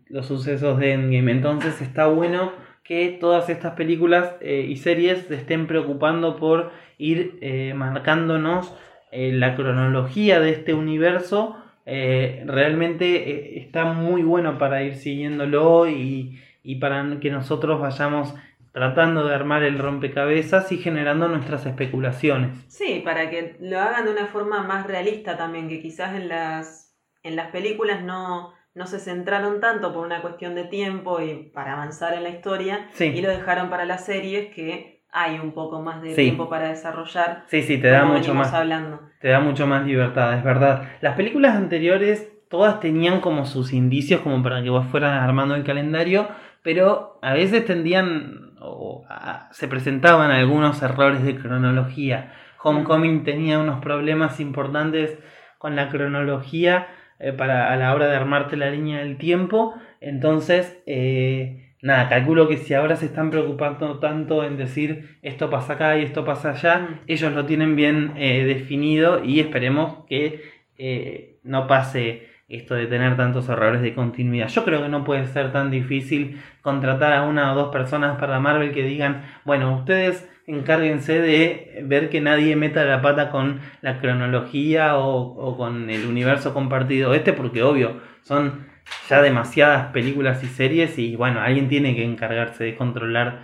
[0.07, 1.31] los sucesos de Endgame.
[1.31, 8.77] Entonces está bueno que todas estas películas y series se estén preocupando por ir marcándonos
[9.13, 15.87] eh, la cronología de este universo eh, realmente eh, está muy bueno para ir siguiéndolo
[15.87, 18.33] y, y para que nosotros vayamos
[18.71, 22.51] tratando de armar el rompecabezas y generando nuestras especulaciones.
[22.67, 26.95] Sí, para que lo hagan de una forma más realista también, que quizás en las,
[27.21, 31.73] en las películas no, no se centraron tanto por una cuestión de tiempo y para
[31.73, 33.05] avanzar en la historia, Sí.
[33.05, 36.23] y lo dejaron para las series que hay un poco más de Sí.
[36.23, 37.43] tiempo para desarrollar.
[37.47, 38.53] Sí, sí, te da mucho más.
[38.53, 38.99] hablando.
[39.21, 40.89] te da mucho más libertad, es verdad.
[41.01, 45.63] Las películas anteriores todas tenían como sus indicios como para que vos fueras armando el
[45.63, 46.27] calendario,
[46.61, 52.33] pero a veces tendían o a- se presentaban algunos errores de cronología.
[52.61, 55.17] Homecoming tenía unos problemas importantes
[55.57, 56.87] con la cronología
[57.19, 62.47] eh, para a la hora de armarte la línea del tiempo, entonces eh, nada, calculo
[62.47, 66.51] que si ahora se están preocupando tanto en decir esto pasa acá y esto pasa
[66.51, 66.99] allá, Mm.
[67.07, 70.41] ellos lo tienen bien eh, definido y esperemos que
[70.77, 74.47] eh, no pase esto de tener tantos errores de continuidad.
[74.47, 78.39] Yo creo que no puede ser tan difícil contratar a una o dos personas para
[78.39, 83.99] Marvel que digan, bueno, ustedes encárguense de ver que nadie meta la pata con la
[83.99, 88.65] cronología o, o con el universo compartido este, porque obvio, son
[89.09, 93.43] ya demasiadas películas y series y bueno, alguien tiene que encargarse de controlar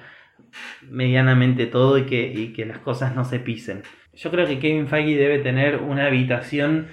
[0.90, 3.84] medianamente todo y que, y que las cosas no se pisen.
[4.14, 6.88] Yo creo que Kevin Feige debe tener una habitación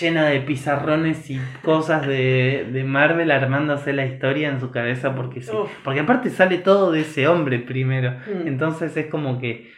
[0.00, 5.40] llena de pizarrones y cosas de, de Marvel armándose la historia en su cabeza porque
[5.42, 5.50] sí.
[5.52, 5.70] Uf.
[5.82, 8.12] Porque aparte sale todo de ese hombre primero.
[8.12, 8.46] Mm.
[8.46, 9.72] Entonces es como que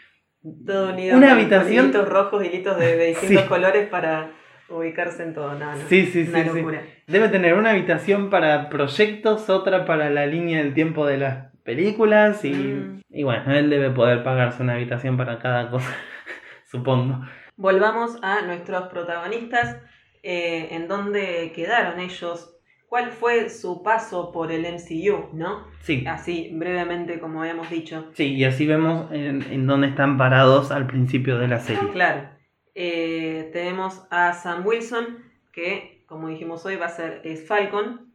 [0.67, 3.49] Todo unido Una con- habitación- hilitos rojos, hilitos de, de distintos Sí.
[3.49, 4.31] colores para
[4.69, 5.55] ubicarse en todo.
[5.59, 5.77] No, no.
[5.89, 6.57] Sí, sí, Una sí, sí.
[6.59, 6.83] locura.
[7.07, 12.45] debe tener una habitación para proyectos, otra para la línea del tiempo de las películas
[12.45, 13.01] y, Mm.
[13.11, 15.91] y bueno, él debe poder pagarse una habitación para cada cosa,
[16.67, 17.21] supongo.
[17.57, 19.79] Volvamos a nuestros protagonistas,
[20.23, 22.51] eh, en dónde quedaron ellos,
[22.89, 25.67] cuál fue su paso por el MCU, ¿no?
[25.81, 28.11] Sí, Así, brevemente, como habíamos dicho.
[28.15, 31.89] sí, y así vemos en, en dónde están parados al principio de la serie.
[31.93, 32.29] Claro,
[32.75, 38.13] eh, tenemos a Sam Wilson, que, como dijimos hoy, va a ser Falcon,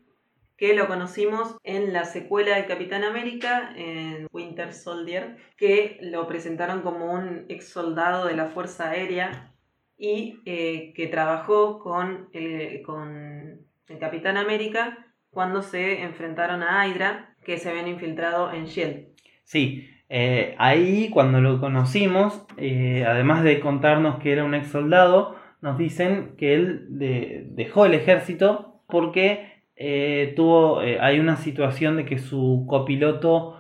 [0.58, 6.82] que lo conocimos en la secuela de Capitán América, en Winter Soldier, que lo presentaron
[6.82, 9.54] como un ex soldado de la Fuerza Aérea
[9.98, 17.36] y eh, que trabajó con el, con el Capitán América cuando se enfrentaron a Hydra,
[17.44, 19.08] que se habían infiltrado en Shield.
[19.46, 25.36] Sí, eh, ahí cuando lo conocimos, eh, además de contarnos que era un ex soldado,
[25.62, 32.06] nos dicen que él de- dejó el ejército porque eh, tuvo, hay una situación de
[32.06, 33.56] que su copiloto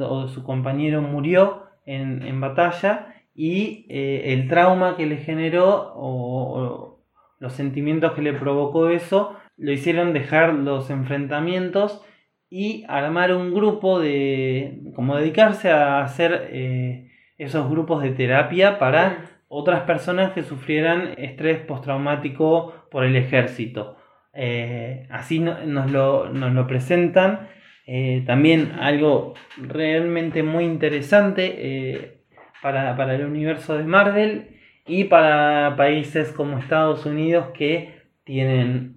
[0.00, 6.98] o su compañero murió en, en batalla y el trauma que le generó o
[7.38, 12.04] los sentimientos que le provocó eso lo hicieron dejar los enfrentamientos
[12.56, 19.24] y armar un grupo de como dedicarse a hacer eh, esos grupos de terapia para
[19.48, 23.96] otras personas que sufrieran estrés postraumático por el ejército.
[24.34, 27.48] Eh, así no- nos, lo, nos lo presentan.
[27.88, 32.22] Eh, también algo realmente muy interesante
[32.62, 38.96] para, para el universo de Marvel y para países como Estados Unidos que tienen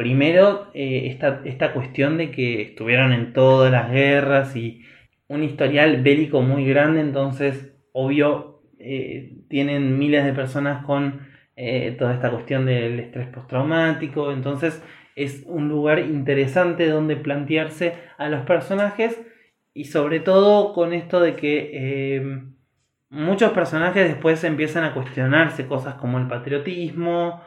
[0.00, 4.80] primero eh, esta, esta cuestión de que estuvieron en todas las guerras y
[5.28, 12.14] un historial bélico muy grande, entonces obvio eh, tienen miles de personas con eh, toda
[12.14, 14.82] esta cuestión del estrés postraumático, entonces
[15.16, 19.20] es un lugar interesante donde plantearse a los personajes
[19.74, 22.40] y sobre todo con esto de que
[23.10, 27.42] muchos personajes después empiezan a cuestionarse cosas como el patriotismo,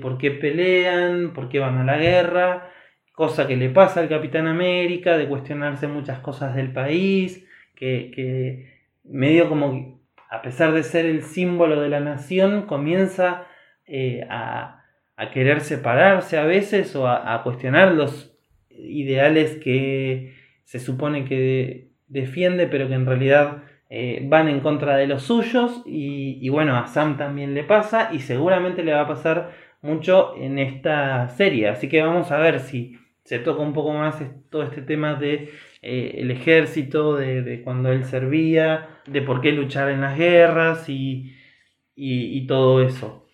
[0.00, 2.70] por qué pelean, por qué van a la guerra,
[3.12, 8.80] cosa que le pasa al Capitán América, de cuestionarse muchas cosas del país, que, que
[9.04, 13.46] medio como, a pesar de ser el símbolo de la nación, comienza
[13.86, 14.84] eh, a,
[15.16, 18.36] a, querer separarse a veces o a, cuestionar los
[18.70, 20.34] ideales que
[20.64, 25.82] se supone que defiende, pero que en realidad eh, van en contra de los suyos.
[25.84, 29.50] Y, bueno, a Sam también le pasa y seguramente le va a pasar
[29.82, 31.68] mucho en esta serie.
[31.68, 35.50] Así que vamos a ver si se toca un poco más todo este tema de
[35.82, 41.34] eh, el ejército, de, cuando él servía, de por qué luchar en las guerras y,
[41.96, 43.26] y, todo eso.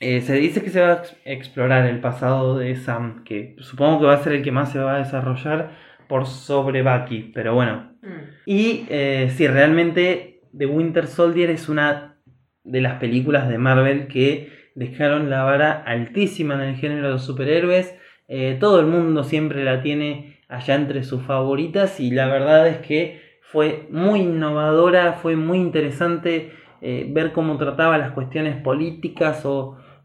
[0.00, 4.06] Eh, se dice que se va a explorar el pasado de Sam, que supongo que
[4.06, 5.72] va a ser el que más se va a desarrollar
[6.08, 7.93] por sobre Bucky, pero bueno.
[8.04, 8.30] Mm.
[8.46, 12.16] Y eh, si realmente The Winter Soldier es una
[12.62, 17.94] de las películas de Marvel que dejaron la vara altísima en el género de superhéroes
[18.26, 22.78] eh, todo el mundo siempre la tiene allá entre sus favoritas y la verdad es
[22.78, 29.44] que fue muy innovadora, fue muy interesante eh, ver cómo trataba las cuestiones políticas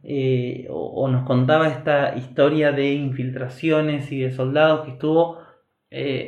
[0.03, 5.39] eh, o, nos contaba esta historia de infiltraciones y de soldados que estuvo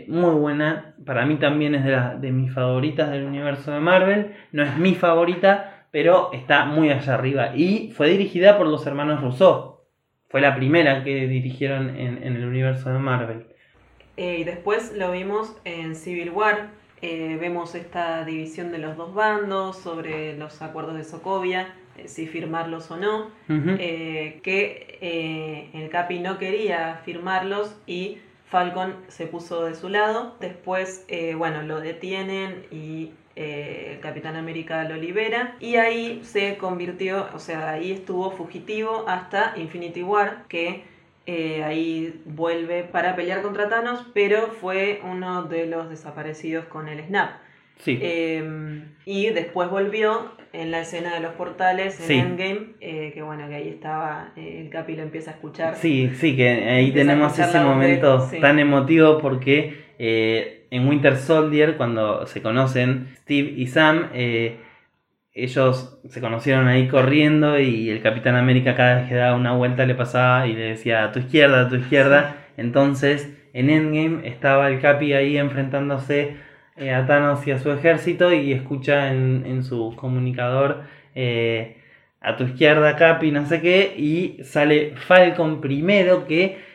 [0.07, 0.95] muy buena.
[1.05, 4.33] Para mí también es de, de mis favoritas del universo de Marvel.
[4.51, 7.55] No es mi favorita, pero está muy allá arriba.
[7.55, 9.71] Y fue dirigida por los hermanos Rousseau
[10.31, 13.45] fue la primera que dirigieron en, el universo de Marvel.
[14.15, 16.69] Eh, y después lo vimos en Civil War.
[17.01, 22.27] Eh, vemos esta división de los dos bandos sobre los acuerdos de Sokovia, eh, si
[22.27, 23.31] firmarlos o no.
[24.41, 28.19] que el Capi no quería firmarlos y
[28.51, 30.35] Falcon se puso de su lado.
[30.39, 37.29] Después, bueno, lo detienen y eh, el Capitán América lo libera y ahí se convirtió,
[37.33, 40.83] o sea, ahí estuvo fugitivo hasta Infinity War, que
[41.25, 47.05] eh, ahí vuelve para pelear contra Thanos, pero fue uno de los desaparecidos con el
[47.05, 47.31] Snap.
[47.77, 47.99] Sí.
[48.01, 53.47] Em, y después volvió en la escena de los portales en Endgame, eh, que bueno,
[53.47, 55.75] que ahí estaba, el Capi lo empieza a escuchar.
[55.75, 59.81] Sí, sí, que ahí tenemos ese momento tan emotivo porque
[60.71, 64.57] en Winter Soldier, cuando se conocen Steve y Sam, eh,
[65.33, 69.85] ellos se conocieron ahí corriendo y el Capitán América cada vez que daba una vuelta
[69.85, 72.37] le pasaba y le decía a tu izquierda, a tu izquierda.
[72.55, 76.37] Entonces en Endgame estaba el Capi ahí enfrentándose
[76.77, 80.83] eh, a Thanos y a su ejército y escucha en, su comunicador
[81.15, 81.77] eh,
[82.19, 86.71] a tu izquierda Capi, no sé qué, y sale Falcon primero que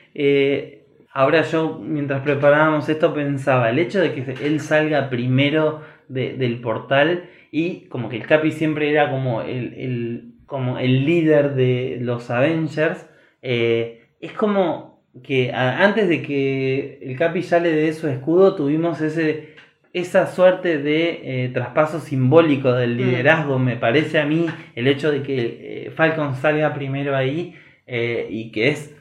[1.17, 7.31] Ahora yo, mientras preparábamos esto, pensaba, el hecho de que él salga primero del portal
[7.51, 13.09] y como que el Capi siempre era como el, como el líder de los Avengers,
[13.41, 19.55] eh, es como que antes de que el Capi sale de su escudo tuvimos ese,
[20.01, 22.99] esa suerte de eh, traspaso simbólico del mm.
[22.99, 27.55] liderazgo, me parece a mí, el hecho de que eh, Falcon salga primero ahí
[27.89, 28.97] y que es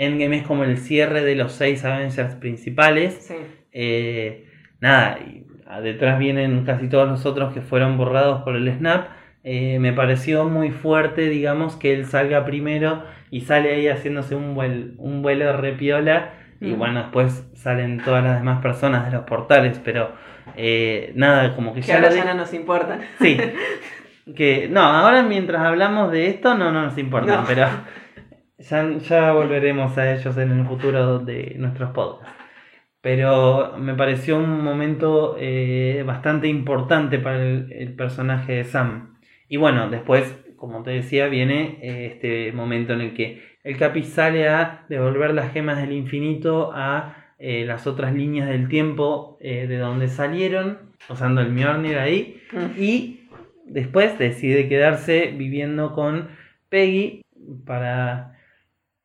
[0.00, 3.30] Endgame es como el cierre de los seis Avengers principales.
[3.70, 4.46] Eh,
[4.80, 5.44] nada, y
[5.82, 9.08] detrás vienen casi todos los otros que fueron borrados por el Snap.
[9.44, 14.56] Eh, me pareció muy fuerte, digamos, que él salga primero y sale ahí haciéndose un,
[14.96, 16.32] un vuelo de repiola.
[16.62, 16.78] Y mm.
[16.78, 20.14] bueno, después salen todas las demás personas de los portales, pero
[20.56, 23.00] eh, nada, como que, ya, ahora ya no nos importa.
[23.20, 23.38] Sí.
[24.36, 27.66] Que no, ahora mientras hablamos de esto no, no nos importa, pero
[28.58, 32.36] ya, volveremos a ellos en el futuro de nuestros podcasts.
[33.00, 39.16] Pero me pareció un momento eh, bastante importante para el, personaje de Sam.
[39.48, 44.02] Y bueno, después, como te decía, viene eh, este momento en el que el Capi
[44.02, 49.78] sale a devolver las gemas del infinito a eh, las otras líneas del tiempo de
[49.78, 50.78] donde salieron,
[51.08, 52.42] usando el Mjolnir ahí.
[52.52, 52.80] Mm.
[52.80, 53.28] Y
[53.66, 56.28] después decide quedarse viviendo con
[56.68, 57.22] Peggy
[57.64, 58.34] para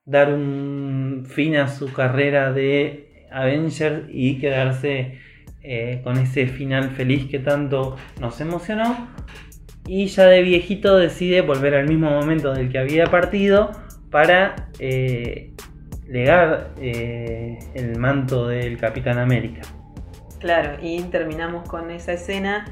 [0.06, 5.20] dar un fin a su carrera de Avenger y quedarse
[5.64, 9.10] eh, con ese final feliz que tanto nos emocionó.
[9.88, 13.72] Y ya de viejito decide volver al mismo momento del que había partido
[14.10, 15.54] para eh,
[16.08, 19.62] legar eh, el manto del Capitán América.
[20.40, 22.66] Claro, y terminamos con esa escena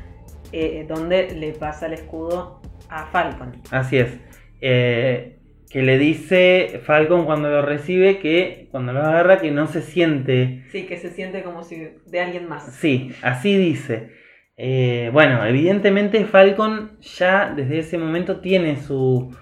[0.52, 3.54] eh, donde le pasa el escudo a Falcon.
[3.72, 4.20] Así es.
[4.62, 9.82] Eh, que le dice Falcon cuando lo recibe que cuando lo agarra que no se
[9.82, 10.64] siente.
[10.72, 12.76] Sí, que se siente como si de alguien más.
[12.76, 14.12] Sí, así dice.
[14.56, 19.36] Eh, bueno, evidentemente Falcon ya desde ese momento tiene su,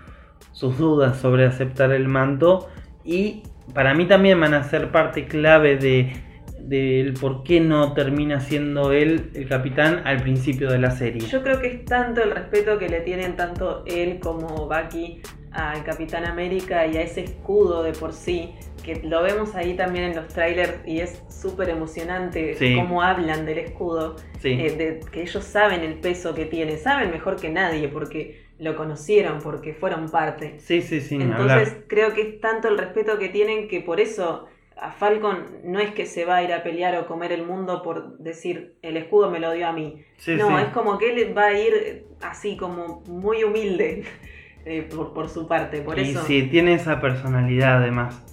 [0.54, 2.70] sus dudas sobre aceptar el manto
[3.04, 6.14] y para mí también van a ser parte clave de
[6.60, 11.22] del por qué no termina siendo él el capitán al principio de la serie.
[11.28, 15.84] Yo creo que es tanto el respeto que le tienen tanto él como Bucky al
[15.84, 18.52] Capitán América y a ese escudo de por sí,
[18.84, 22.76] que lo vemos ahí también en los trailers y es súper emocionante Sí.
[22.76, 24.50] cómo hablan del escudo, Sí.
[24.52, 28.76] eh, de, que ellos saben el peso que tiene, saben mejor que nadie porque lo
[28.76, 30.60] conocieron, porque fueron parte.
[30.60, 31.84] Sí, sí, sí, Entonces hablar.
[31.88, 34.46] creo que es tanto el respeto que tienen que por eso
[34.80, 37.82] a Falcon no es que se va a ir a pelear o comer el mundo
[37.82, 40.04] por decir el escudo me lo dio a mí.
[40.18, 40.64] Sí, no, sí.
[40.64, 44.04] es como que él va a ir así como muy humilde
[44.66, 45.82] eh, por, por su parte.
[45.82, 48.24] Por y eso sí, tiene esa personalidad además.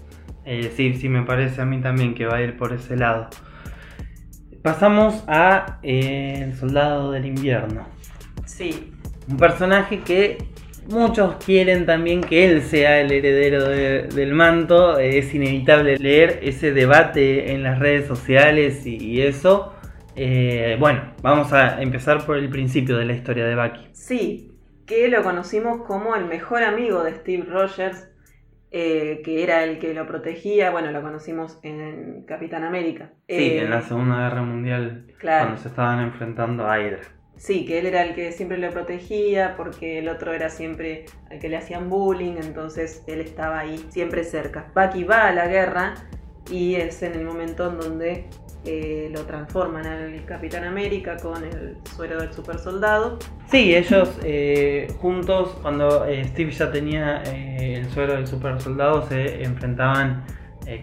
[0.45, 3.31] Eh, sí, sí, me parece a mí también que va a ir por ese lado.
[4.63, 7.87] Pasamos a eh, El Soldado del Invierno.
[8.45, 8.93] sí.
[9.29, 10.39] Un personaje que
[10.89, 14.99] muchos quieren también que él sea el heredero de- del manto.
[14.99, 19.75] Eh, Es inevitable leer ese debate en las redes sociales y, y eso.
[20.17, 23.87] Eh, bueno, vamos a empezar por el principio de la historia de Bucky.
[23.93, 24.51] Sí,
[24.87, 28.09] que lo conocimos como el mejor amigo de Steve Rogers,
[28.71, 30.71] eh, que era el que lo protegía.
[30.71, 33.11] Bueno, lo conocimos en Capitán América.
[33.29, 35.45] Sí, Eh, en la Segunda Guerra Mundial, Claro.
[35.47, 37.01] cuando se estaban enfrentando a Hydra.
[37.39, 41.39] Sí, que él era el que siempre lo protegía porque el otro era siempre al
[41.39, 44.67] que le hacían bullying, entonces él estaba ahí siempre cerca.
[44.75, 45.95] Bucky va a la guerra
[46.51, 48.25] y es en el momento en donde
[48.65, 53.19] eh, lo transforman al Capitán América con el suero del super soldado.
[53.51, 59.07] Sí, ellos eh, juntos, cuando eh, Steve ya tenía eh, el suero del super soldado,
[59.07, 60.25] se enfrentaban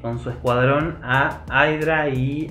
[0.02, 2.50] con su escuadrón a Hydra y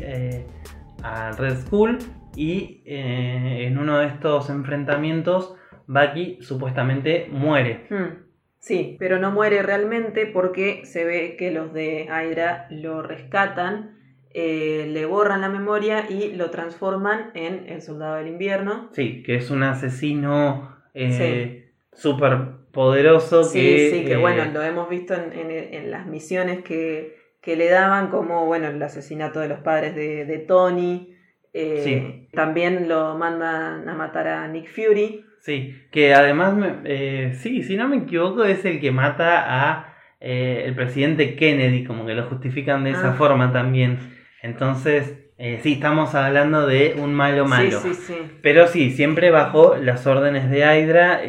[1.02, 1.98] a Red Skull.
[2.36, 5.54] Y eh, en uno de estos enfrentamientos,
[5.86, 7.86] Bucky supuestamente muere.
[7.90, 8.24] Hmm,
[8.58, 13.98] Sí, pero no muere realmente porque se ve que los de Hydra lo rescatan,
[14.30, 18.88] eh, le borran la memoria y lo transforman en el soldado del invierno.
[18.92, 22.38] Sí, que es un asesino eh, súper
[22.72, 23.44] poderoso.
[23.44, 27.16] Sí, que, sí, que eh, bueno, lo hemos visto en, en- en las misiones que,
[27.42, 31.13] que le daban, como bueno, el asesinato de los padres de, de Tony.
[31.54, 32.28] Eh, Sí.
[32.32, 35.24] También lo mandan a matar a Nick Fury.
[35.40, 39.94] Sí, que además, me- eh, sí, si no me equivoco, es el que mata a
[40.20, 43.14] eh, el presidente Kennedy, como que lo justifican de esa Ah.
[43.14, 43.98] forma también.
[44.42, 45.18] Entonces,
[45.60, 47.78] sí, estamos hablando de un malo malo.
[47.80, 48.14] Sí, sí, sí.
[48.42, 51.20] Pero sí, siempre bajo las órdenes de Hydra,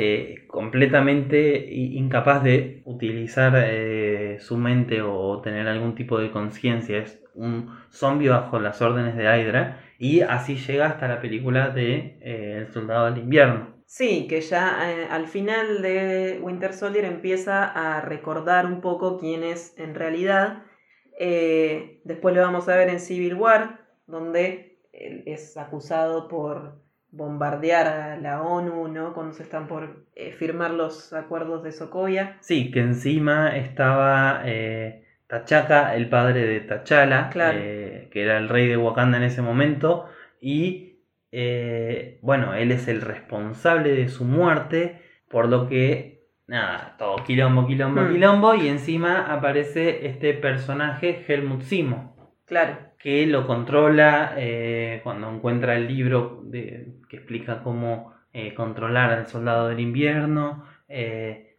[0.48, 3.54] completamente incapaz de utilizar
[4.40, 6.98] su mente o tener algún tipo de conciencia.
[7.00, 9.82] Es un zombie bajo las órdenes de Hydra.
[9.98, 13.76] Y así llega hasta la película de eh, El Soldado del Invierno.
[13.86, 19.44] Sí, que ya eh, al final de Winter Soldier empieza a recordar un poco quién
[19.44, 20.64] es en realidad.
[21.20, 26.86] Eh, después lo vamos a ver en Civil War, donde es acusado por
[27.16, 29.14] bombardear a la ONU, ¿no?
[29.14, 32.38] Cuando se están por eh, firmar los acuerdos de Sokovia.
[32.42, 37.58] Sí, que encima estaba eh, T'Chaka, el padre de T'Challa, Claro.
[37.62, 40.08] eh, que era el rey de Wakanda en ese momento,
[40.40, 41.00] y
[41.32, 47.68] eh, bueno, él es el responsable de su muerte, por lo que, nada, todo quilombo,
[47.68, 48.12] quilombo, Hmm.
[48.14, 52.16] quilombo, y encima aparece este personaje, Helmut Simo,
[52.46, 58.14] Claro, que lo controla eh, cuando encuentra el libro de- que explica cómo
[58.56, 60.66] controlar al soldado del invierno.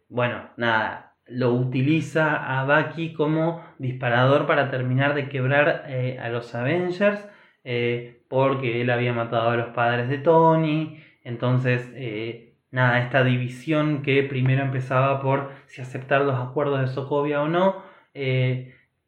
[0.09, 6.53] Bueno, nada, lo utiliza a Bucky como disparador para terminar de quebrar eh, a los
[6.55, 7.27] Avengers,
[7.63, 11.03] eh, porque él había matado a los padres de Tony.
[11.23, 17.41] Entonces, eh, nada, esta división que primero empezaba por si aceptar los acuerdos de Sokovia
[17.41, 17.83] o no.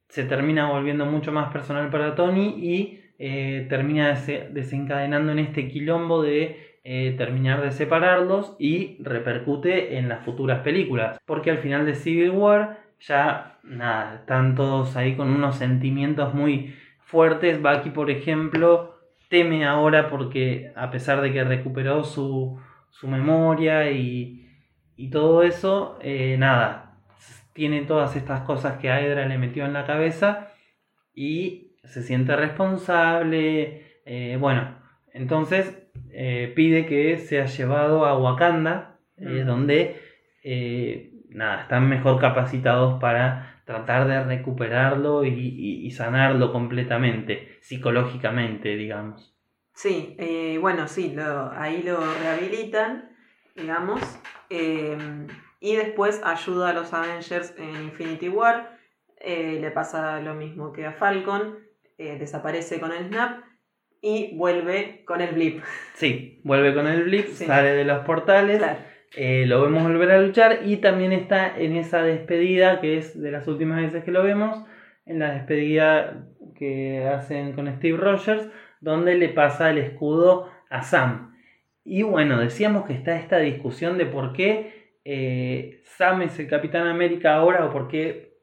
[0.09, 2.99] se termina volviendo mucho más personal para Tony y
[3.69, 10.23] termina dese- desencadenando en este quilombo de eh, terminar de separarlos y repercute en las
[10.25, 11.19] futuras películas.
[11.25, 16.75] Porque al final de Civil War ya nada, están todos ahí con unos sentimientos muy
[17.01, 17.61] fuertes.
[17.61, 18.99] Bucky, por ejemplo,
[19.29, 22.59] teme ahora porque a pesar de que recuperó su,
[22.89, 24.47] su memoria y,
[24.95, 26.97] y todo eso, eh, nada,
[27.53, 30.49] tiene todas estas cosas que Hydra le metió en la cabeza
[31.13, 34.01] y se siente responsable.
[34.05, 34.77] eh, bueno,
[35.13, 39.47] entonces eh, pide que sea llevado a Wakanda, eh, Mm.
[39.47, 40.01] donde
[40.43, 48.75] eh, nada, están mejor capacitados para tratar de recuperarlo y, y- y sanarlo completamente, psicológicamente,
[48.77, 49.35] digamos.
[49.73, 50.15] Sí,
[50.61, 53.09] bueno, sí, lo- ahí lo rehabilitan,
[53.55, 53.99] digamos,
[54.49, 54.97] eh,
[55.59, 58.77] y después ayuda a los Avengers en Infinity War.
[59.25, 61.59] le pasa lo mismo que a Falcon,
[61.97, 63.43] desaparece con el Snap
[64.01, 65.61] y vuelve con el Blip.
[65.95, 67.45] Sí, vuelve con el blip, Sí.
[67.45, 68.79] sale de los portales, Claro.
[69.17, 73.31] eh, lo vemos volver a luchar y también está en esa despedida que es de
[73.31, 74.63] las últimas veces que lo vemos,
[75.05, 76.27] en la despedida
[76.57, 78.49] que hacen con Steve Rogers,
[78.81, 81.35] donde le pasa el escudo a Sam.
[81.83, 86.85] Y bueno, decíamos que está esta discusión de por qué eh, Sam es el Capitán
[86.87, 88.35] América ahora o por qué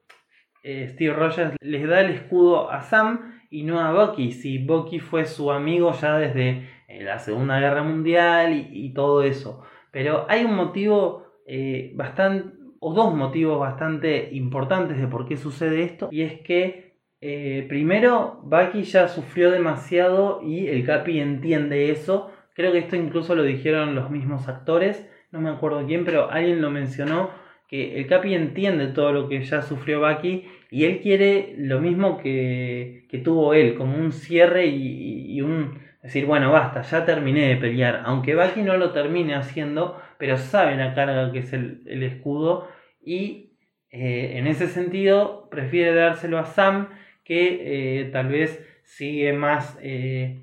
[0.65, 5.01] eh, Steve Rogers les da el escudo a Sam y no a Bucky, si Bucky
[5.01, 9.63] fue su amigo ya desde eh, la Segunda Guerra Mundial y, todo eso.
[9.91, 15.85] Pero hay un motivo eh, bastante, o dos motivos bastante importantes de por qué sucede
[15.85, 22.31] esto, y es que eh, primero Bucky ya sufrió demasiado y el Capi entiende eso.
[22.53, 26.61] Creo que esto incluso lo dijeron los mismos actores, no me acuerdo quién, pero alguien
[26.61, 27.31] lo mencionó
[27.69, 32.19] que el Capi entiende todo lo que ya sufrió Bucky y él quiere lo mismo
[32.19, 37.49] que, que tuvo él, como un cierre y, y- un decir, bueno, basta, ya terminé
[37.49, 41.83] de pelear, aunque Bucky no lo termine haciendo, pero sabe la carga que es el,
[41.87, 42.69] el escudo
[43.05, 43.53] y
[43.91, 46.89] eh, en ese sentido prefiere dárselo a Sam
[47.25, 50.43] que eh, tal vez sigue más eh,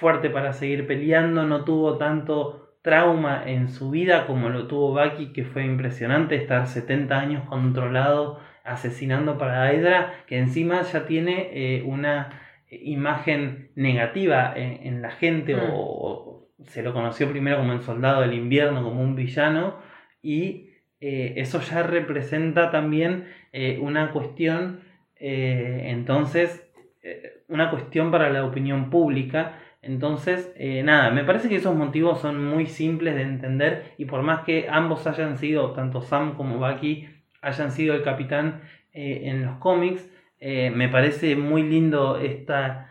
[0.00, 5.32] fuerte para seguir peleando, no tuvo tanto trauma en su vida como lo tuvo Bucky,
[5.32, 11.82] que fue impresionante estar 70 años controlado asesinando para Hydra, que encima ya tiene eh,
[11.84, 15.60] una imagen negativa en, en la gente, Mm.
[15.72, 19.76] o, o se lo conoció primero como el soldado del invierno, como un villano,
[20.22, 20.70] y
[21.00, 24.80] eh, eso ya representa también eh, una cuestión,
[25.18, 26.62] eh, entonces,
[27.02, 29.58] eh, una cuestión para la opinión pública.
[29.86, 34.22] Entonces, eh, nada, me parece que esos motivos son muy simples de entender y por
[34.22, 37.08] más que ambos hayan sido, tanto Sam como Bucky,
[37.40, 38.62] hayan sido el capitán
[38.92, 40.08] eh, en los cómics,
[40.40, 42.90] eh, me parece muy lindo esta,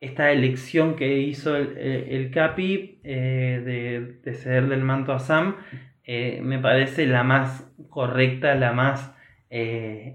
[0.00, 5.56] esta elección que hizo el, el- el Capi de, de ceder del manto a Sam.
[6.42, 9.14] me parece la más correcta, la más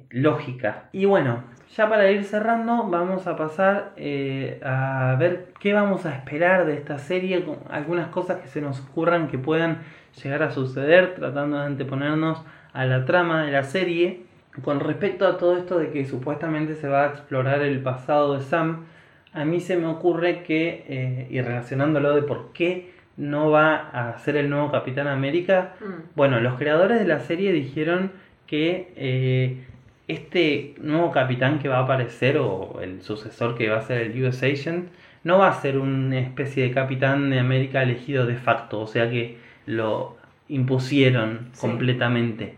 [0.09, 0.89] lógica.
[0.93, 1.43] Y bueno,
[1.75, 6.75] ya para ir cerrando, vamos a pasar eh, a ver qué vamos a esperar de
[6.75, 9.79] esta serie, con algunas cosas que se nos ocurran que puedan
[10.21, 12.43] llegar a suceder, tratando de anteponernos
[12.73, 14.21] a la trama de la serie.
[14.63, 18.41] Con respecto a todo esto de que supuestamente se va a explorar el pasado de
[18.41, 18.85] Sam,
[19.33, 24.17] a mí se me ocurre que, eh, y relacionándolo de por qué no va a
[24.19, 25.85] ser el nuevo Capitán América, Mm.
[26.15, 28.11] bueno, los creadores de la serie dijeron
[28.45, 29.65] que eh,
[30.13, 34.23] este nuevo capitán que va a aparecer, o el sucesor que va a ser el
[34.23, 34.89] US Agent,
[35.23, 39.09] no va a ser una especie de capitán de América elegido de facto, o sea
[39.09, 40.17] que lo
[40.49, 41.61] impusieron Sí.
[41.61, 42.55] completamente.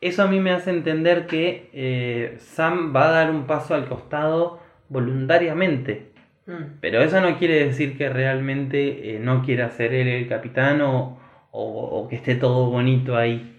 [0.00, 3.86] Eso a mí me hace entender que eh, Sam va a dar un paso al
[3.88, 6.12] costado voluntariamente.
[6.46, 6.78] Mm.
[6.80, 11.18] Pero eso no quiere decir que realmente eh, no quiera ser él el capitán o,
[11.50, 13.54] o- o que esté todo bonito ahí.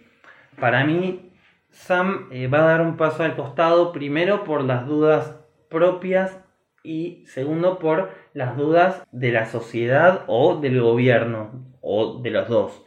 [0.60, 1.28] Para mí,
[1.72, 5.39] Sam eh, va a dar un paso al costado, primero por las dudas
[5.70, 6.43] propias
[6.84, 11.51] y segundo por las dudas de la sociedad o del gobierno,
[11.82, 12.86] o de los dos.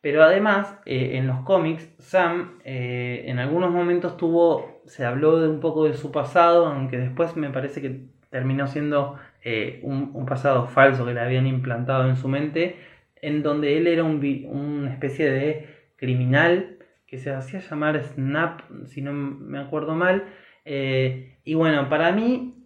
[0.00, 5.48] Pero además, eh, en los cómics, Sam eh, en algunos momentos tuvo, se habló de
[5.48, 9.16] un poco de su pasado, aunque después me parece que terminó siendo
[9.82, 12.76] un, un pasado falso que le habían implantado en su mente,
[13.22, 14.20] en donde él era un
[14.50, 16.75] una especie de criminal
[17.06, 20.24] que se hacía llamar Snap, si no me acuerdo mal.
[20.64, 22.56] Eh, y bueno, para mí,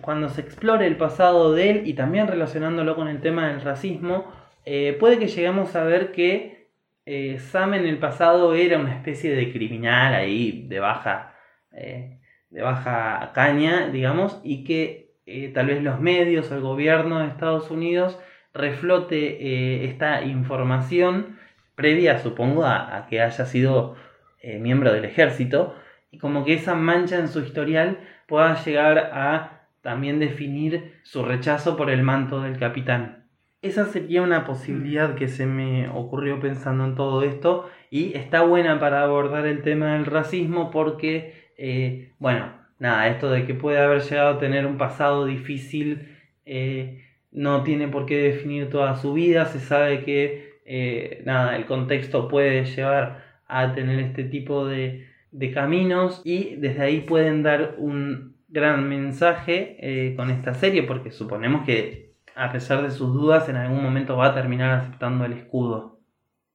[0.00, 4.32] cuando se explore el pasado de él y también relacionándolo con el tema del racismo,
[4.64, 6.70] eh, puede que lleguemos a ver que
[7.06, 11.34] eh, Sam en el pasado era una especie de criminal ahí de baja,
[11.72, 15.10] eh, de baja caña, digamos, y que
[15.54, 18.18] tal vez los medios o el gobierno de Estados Unidos
[18.52, 21.38] reflote esta información
[21.80, 23.96] previa, supongo, a, que haya sido
[24.42, 25.74] eh, miembro del ejército,
[26.10, 31.74] y como que esa mancha en su historial pueda llegar a también definir su rechazo
[31.78, 33.24] por el manto del capitán.
[33.62, 38.78] Esa sería una posibilidad que se me ocurrió pensando en todo esto y está buena
[38.78, 44.02] para abordar el tema del racismo porque, eh, bueno, nada, esto de que puede haber
[44.02, 49.46] llegado a tener un pasado difícil, eh, no tiene por qué definir toda su vida,
[49.46, 55.50] se sabe que eh, nada, el contexto puede llevar a tener este tipo de, de
[55.50, 61.66] caminos y desde ahí pueden dar un gran mensaje eh, con esta serie porque suponemos
[61.66, 65.98] que a pesar de sus dudas en algún momento va a terminar aceptando el escudo.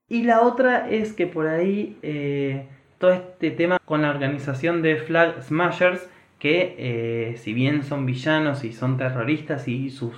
[0.07, 4.95] Y la otra es que por ahí eh, todo este tema con la organización de
[4.95, 6.09] Flag Smashers
[6.39, 10.13] que si bien son villanos y son terroristas y sus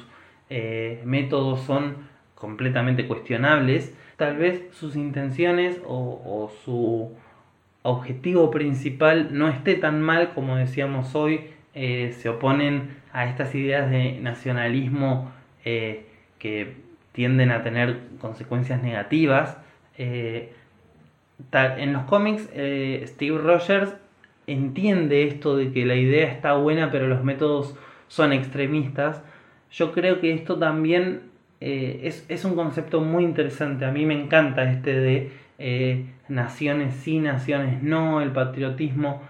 [1.06, 2.07] métodos son
[2.40, 7.12] completamente cuestionables, tal vez sus intenciones o su
[7.84, 13.92] objetivo principal no esté tan mal como decíamos hoy eh, se oponen a estas ideas
[13.92, 15.32] de nacionalismo
[15.64, 16.08] eh,
[16.40, 16.74] que
[17.12, 19.60] tienden a tener consecuencias negativas.
[20.00, 20.54] Eh,
[21.54, 23.94] en los cómics, Steve Rogers
[24.48, 27.76] entiende esto de que la idea está buena pero los métodos
[28.08, 29.22] son extremistas.
[29.70, 31.30] Yo creo que esto también
[31.60, 33.86] es, es, un concepto muy interesante.
[33.86, 39.22] A mí me encanta este de naciones sí, naciones no, el patriotismo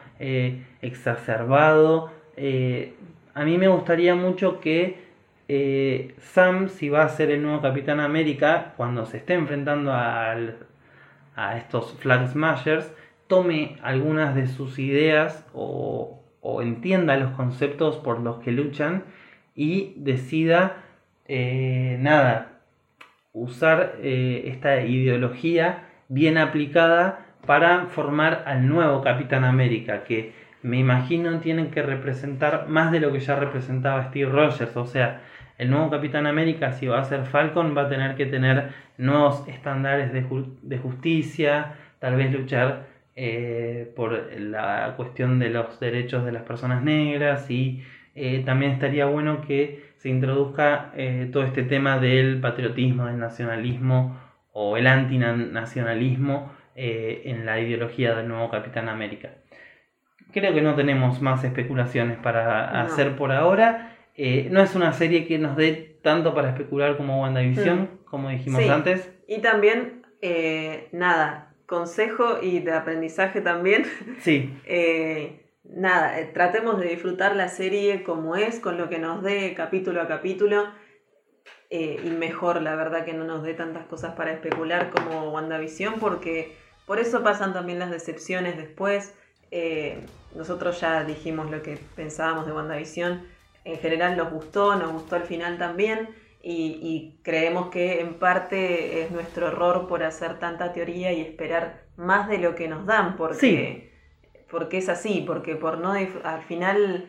[0.82, 2.12] exacerbado.
[2.36, 2.94] Eh,
[3.34, 5.08] a mí me gustaría mucho que
[5.48, 10.38] eh, Sam, si va a ser el nuevo Capitán América, cuando se esté enfrentando a
[11.58, 12.92] estos Flag Smashers,
[13.28, 16.14] tome algunas de sus ideas o,
[16.62, 19.04] entienda los conceptos por los que luchan
[19.54, 20.78] y decida,
[21.28, 22.60] eh, nada,
[23.34, 31.72] usar esta ideología bien aplicada para formar al nuevo Capitán América, que me imagino tienen
[31.72, 34.76] que representar más de lo que ya representaba Steve Rogers.
[34.76, 35.22] O sea,
[35.58, 39.48] el nuevo Capitán América, si va a ser Falcon, va a tener que tener nuevos
[39.48, 46.44] estándares de, justicia, tal vez luchar eh, por la cuestión de los derechos de las
[46.44, 52.40] personas negras y eh, también estaría bueno que se introduzca eh, todo este tema del
[52.40, 54.18] patriotismo, del nacionalismo
[54.54, 59.32] o el antinacionalismo en la ideología del nuevo Capitán América.
[60.32, 63.98] Creo que no tenemos más especulaciones para hacer por ahora.
[64.16, 67.88] Eh, no es una serie que nos dé tanto para especular como WandaVision, mm.
[68.06, 69.12] como dijimos antes.
[69.28, 73.84] Y también, eh, nada, consejo y de aprendizaje también.
[74.20, 74.54] Sí.
[75.68, 80.02] Eh, nada, tratemos de disfrutar la serie como es, con lo que nos dé capítulo
[80.02, 80.72] a capítulo.
[81.70, 86.56] y mejor, la verdad, que no nos dé tantas cosas para especular como WandaVision, porque
[86.88, 89.14] por eso pasan también las decepciones después.
[89.52, 90.06] Eh,
[90.36, 93.28] nosotros ya dijimos lo que pensábamos de WandaVision.
[93.66, 96.10] En general nos gustó, nos gustó el final también.
[96.42, 102.30] Y, creemos que en parte es nuestro error por hacer tanta teoría y esperar más
[102.30, 103.87] de lo que nos dan, porque,
[104.50, 107.06] porque es así, porque por no al final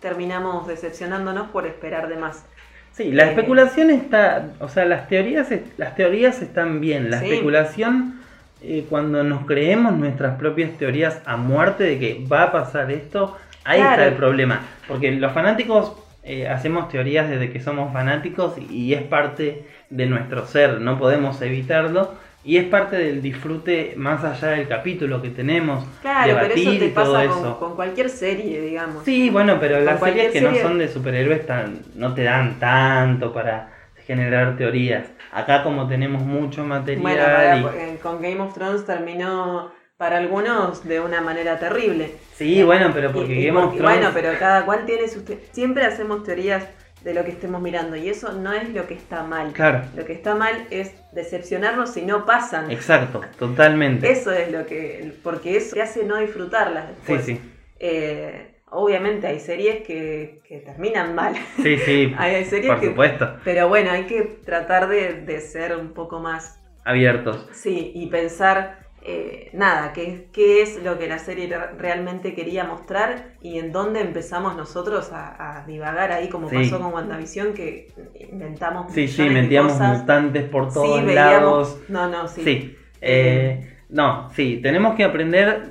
[0.00, 2.44] terminamos decepcionándonos por esperar de más.
[2.92, 8.20] Sí, la eh, especulación está, o sea, las teorías, las teorías están bien, la especulación
[8.62, 13.36] eh, cuando nos creemos nuestras propias teorías a muerte de que va a pasar esto,
[13.64, 14.60] ahí está el problema.
[14.86, 20.46] Porque los fanáticos eh, hacemos teorías desde que somos fanáticos y es parte de nuestro
[20.46, 22.14] ser, no podemos evitarlo.
[22.42, 25.84] Y es parte del disfrute más allá del capítulo que tenemos.
[26.00, 29.04] Claro, pero eso te pasa con, con, cualquier serie, digamos.
[29.04, 33.34] Sí, bueno, pero las series que no son de superhéroes tan, no te dan tanto
[33.34, 33.72] para
[34.06, 35.06] generar teorías.
[35.32, 37.62] Acá como tenemos mucho material...
[37.62, 42.14] Bueno, con Game of Thrones terminó para algunos de una manera terrible.
[42.34, 43.98] Sí, bueno, pero porque Game of Thrones...
[43.98, 45.22] Bueno, pero cada cual tiene sus...
[45.52, 46.66] Siempre hacemos teorías
[47.02, 49.52] de lo que estemos mirando y eso no es lo que está mal.
[49.52, 49.82] Claro.
[49.96, 52.70] Lo que está mal es decepcionarnos si no pasan.
[52.70, 54.10] Exacto, totalmente.
[54.10, 55.14] Eso es lo que...
[55.22, 57.24] Porque eso te hace no disfrutarlas después.
[57.24, 57.40] Sí, sí.
[57.78, 61.34] Eh, Obviamente hay series que, terminan mal.
[61.56, 62.14] Sí, sí.
[62.18, 63.36] hay, series por supuesto.
[63.44, 67.48] Pero bueno, hay que tratar de, ser un poco más abiertos.
[67.52, 71.48] Sí, y pensar, eh, nada, qué, qué es lo que la serie
[71.78, 77.54] realmente quería mostrar y en dónde empezamos nosotros a, divagar ahí, como pasó con WandaVision,
[77.54, 77.88] que
[78.30, 78.92] inventamos.
[78.92, 81.78] Sí, sí, metíamos mutantes por todos lados.
[81.88, 82.42] No, no, sí.
[82.42, 82.76] Sí.
[83.00, 85.70] Eh, no, sí, tenemos que aprender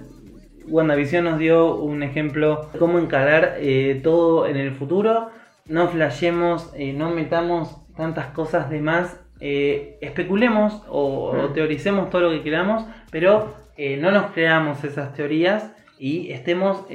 [0.68, 5.30] WandaVision nos dio un ejemplo de cómo encarar eh, todo en el futuro.
[5.66, 9.20] No flashemos, no metamos tantas cosas de más.
[9.40, 11.54] Eh, especulemos o, mm.
[11.54, 13.56] teoricemos todo lo que queramos, pero
[14.02, 16.86] no nos creamos esas teorías y estemos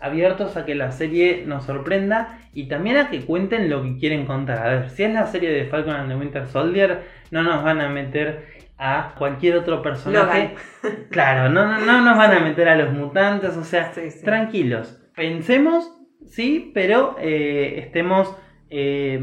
[0.00, 4.26] abiertos a que la serie nos sorprenda y también a que cuenten lo que quieren
[4.26, 4.58] contar.
[4.58, 7.80] A ver, si es la serie de Falcon and the Winter Soldier, no nos van
[7.80, 8.46] a meter
[8.78, 10.54] a cualquier otro personaje.
[11.10, 13.92] Claro, no, no, no nos van a meter a los mutantes, o sea,
[14.24, 15.00] tranquilos.
[15.16, 15.92] Pensemos,
[16.26, 18.36] sí, pero eh, estemos
[18.70, 19.18] eh,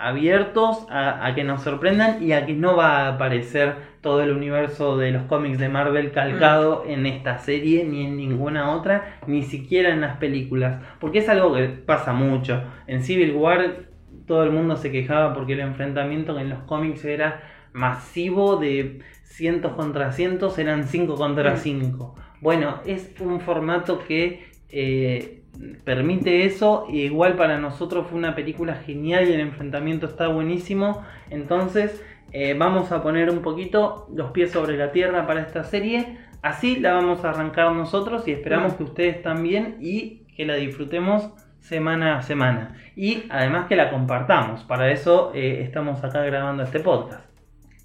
[0.00, 4.32] abiertos a, a que nos sorprendan y a que no va a aparecer todo el
[4.32, 9.42] universo de los cómics de Marvel calcado en esta serie ni en ninguna otra, ni
[9.42, 12.62] siquiera en las películas, porque es algo que pasa mucho.
[12.86, 13.90] En Civil War
[14.26, 17.42] todo el mundo se quejaba porque el enfrentamiento en los cómics era
[17.72, 22.14] masivo de cientos contra cientos, eran 5 contra 5.
[22.40, 25.39] Bueno, es un formato que eh,
[25.84, 26.86] permite eso.
[26.88, 31.04] Igual para nosotros fue una película genial y el enfrentamiento está buenísimo.
[31.30, 36.18] Entonces eh, vamos a poner un poquito los pies sobre la tierra para esta serie.
[36.42, 41.30] Así la vamos a arrancar nosotros y esperamos que ustedes también y que la disfrutemos
[41.60, 42.76] semana a semana.
[42.96, 44.64] Y además que la compartamos.
[44.64, 47.24] Para eso eh, estamos acá grabando este podcast.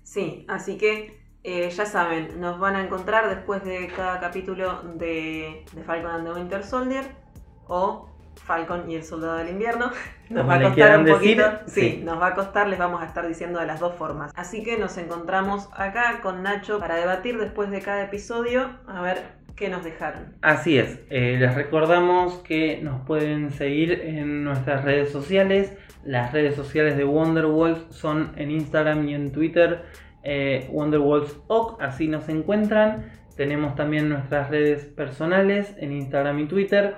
[0.04, 5.66] Sí, así que eh, ya saben, nos van a encontrar después de cada capítulo de,
[5.74, 7.25] de Falcon and the Winter Soldier
[7.68, 9.92] o Falcon y el Soldado del Invierno.
[10.30, 11.60] Nos Como va a costar un decir, poquito.
[11.68, 12.02] Sí, sí.
[12.04, 14.32] nos va a costar, les vamos a estar diciendo de las dos formas.
[14.36, 19.22] Así que nos encontramos acá con Nacho para debatir después de cada episodio a ver
[19.56, 20.34] qué nos dejaron.
[20.42, 25.78] Así es, eh, les recordamos que nos pueden seguir en nuestras redes sociales.
[26.04, 29.86] Las redes sociales de Wonderwolf son en Instagram y en Twitter
[30.24, 33.12] eh, WonderwolfsOc, así nos encuentran.
[33.38, 36.96] Tenemos también nuestras redes personales en Instagram y Twitter.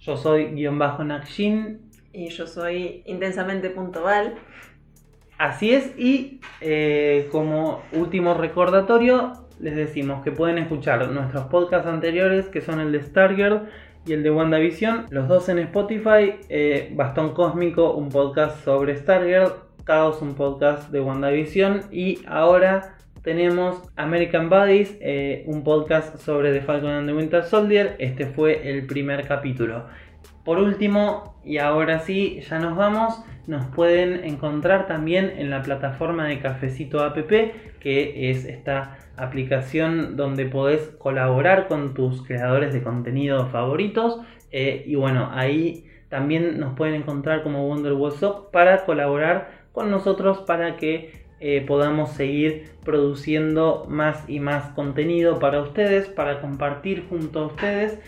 [0.00, 1.90] Yo soy guion bajo Nakshin.
[2.12, 4.34] Y yo soy intensamente puntual.
[5.36, 12.48] Así es, y eh, como último recordatorio, les decimos que pueden escuchar nuestros podcasts anteriores,
[12.48, 13.68] que son el de Stargirl
[14.06, 19.52] y el de WandaVision, los dos en Spotify, eh, Bastón Cósmico, un podcast sobre Stargirl,
[19.84, 26.62] Caos, un podcast de WandaVision, y ahora tenemos American Buddies, eh, un podcast sobre The
[26.62, 29.84] Falcon and the Winter Soldier, este fue el primer capítulo.
[30.44, 36.26] Por último, y ahora sí, ya nos vamos, nos pueden encontrar también en la plataforma
[36.26, 37.16] de Cafecito App,
[37.80, 44.20] que es esta aplicación donde podés colaborar con tus creadores de contenido favoritos.
[44.50, 50.38] Eh, y bueno, ahí también nos pueden encontrar como Wonderwall Shop para colaborar con nosotros
[50.46, 57.40] para que eh, podamos seguir produciendo más y más contenido para ustedes, para compartir junto
[57.40, 57.98] a ustedes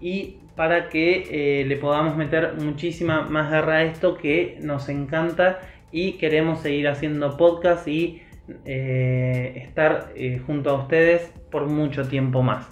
[0.00, 5.60] y para que eh, le podamos meter muchísima más garra a esto que nos encanta
[5.90, 8.22] y queremos seguir haciendo podcast y
[8.64, 12.66] eh, estar eh, junto a ustedes por mucho tiempo más.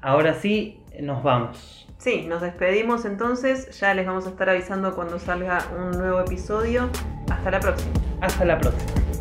[0.00, 1.88] Ahora sí, nos vamos.
[1.98, 3.78] Sí, nos despedimos entonces.
[3.80, 6.90] Ya les vamos a estar avisando cuando salga un nuevo episodio.
[7.30, 7.92] Hasta la próxima.
[8.20, 9.15] Hasta la próxima.